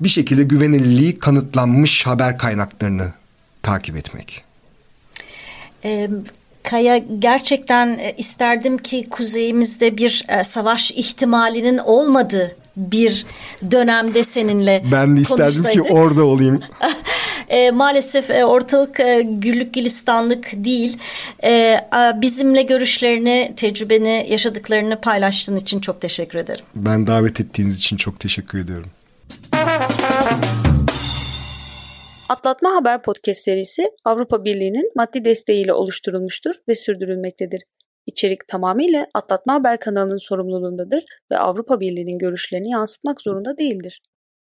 bir 0.00 0.08
şekilde 0.08 0.42
güvenilirliği 0.42 1.18
kanıtlanmış 1.18 2.06
haber 2.06 2.38
kaynaklarını 2.38 3.12
takip 3.62 3.96
etmek. 3.96 4.44
Ee, 5.84 6.10
Kaya 6.62 6.98
gerçekten 6.98 7.98
e, 7.98 8.14
isterdim 8.18 8.78
ki 8.78 9.08
kuzeyimizde 9.10 9.96
bir 9.96 10.24
e, 10.28 10.44
savaş 10.44 10.90
ihtimalinin 10.90 11.78
olmadığı 11.78 12.56
bir 12.76 13.26
dönemde 13.70 14.22
seninle 14.22 14.84
Ben 14.92 15.16
de 15.16 15.20
isterdim 15.20 15.64
ki 15.64 15.82
orada 15.82 16.24
olayım. 16.24 16.60
e, 17.48 17.70
maalesef 17.70 18.30
e, 18.30 18.44
ortalık 18.44 19.00
e, 19.00 19.22
güllük 19.22 19.74
gülistanlık 19.74 20.50
değil. 20.52 20.98
E, 21.44 21.80
bizimle 22.14 22.62
görüşlerini, 22.62 23.52
tecrübeni, 23.56 24.26
yaşadıklarını 24.28 25.00
paylaştığın 25.00 25.56
için 25.56 25.80
çok 25.80 26.00
teşekkür 26.00 26.38
ederim. 26.38 26.64
Ben 26.74 27.06
davet 27.06 27.40
ettiğiniz 27.40 27.76
için 27.76 27.96
çok 27.96 28.20
teşekkür 28.20 28.58
ediyorum. 28.58 28.90
Atlatma 32.28 32.74
Haber 32.74 33.02
Podcast 33.02 33.40
serisi 33.40 33.90
Avrupa 34.04 34.44
Birliği'nin 34.44 34.92
maddi 34.96 35.24
desteğiyle 35.24 35.72
oluşturulmuştur 35.72 36.54
ve 36.68 36.74
sürdürülmektedir. 36.74 37.62
İçerik 38.06 38.48
tamamıyla 38.48 39.06
Atlatma 39.14 39.54
Haber 39.54 39.80
kanalının 39.80 40.16
sorumluluğundadır 40.16 41.04
ve 41.32 41.38
Avrupa 41.38 41.80
Birliği'nin 41.80 42.18
görüşlerini 42.18 42.70
yansıtmak 42.70 43.20
zorunda 43.20 43.58
değildir. 43.58 44.00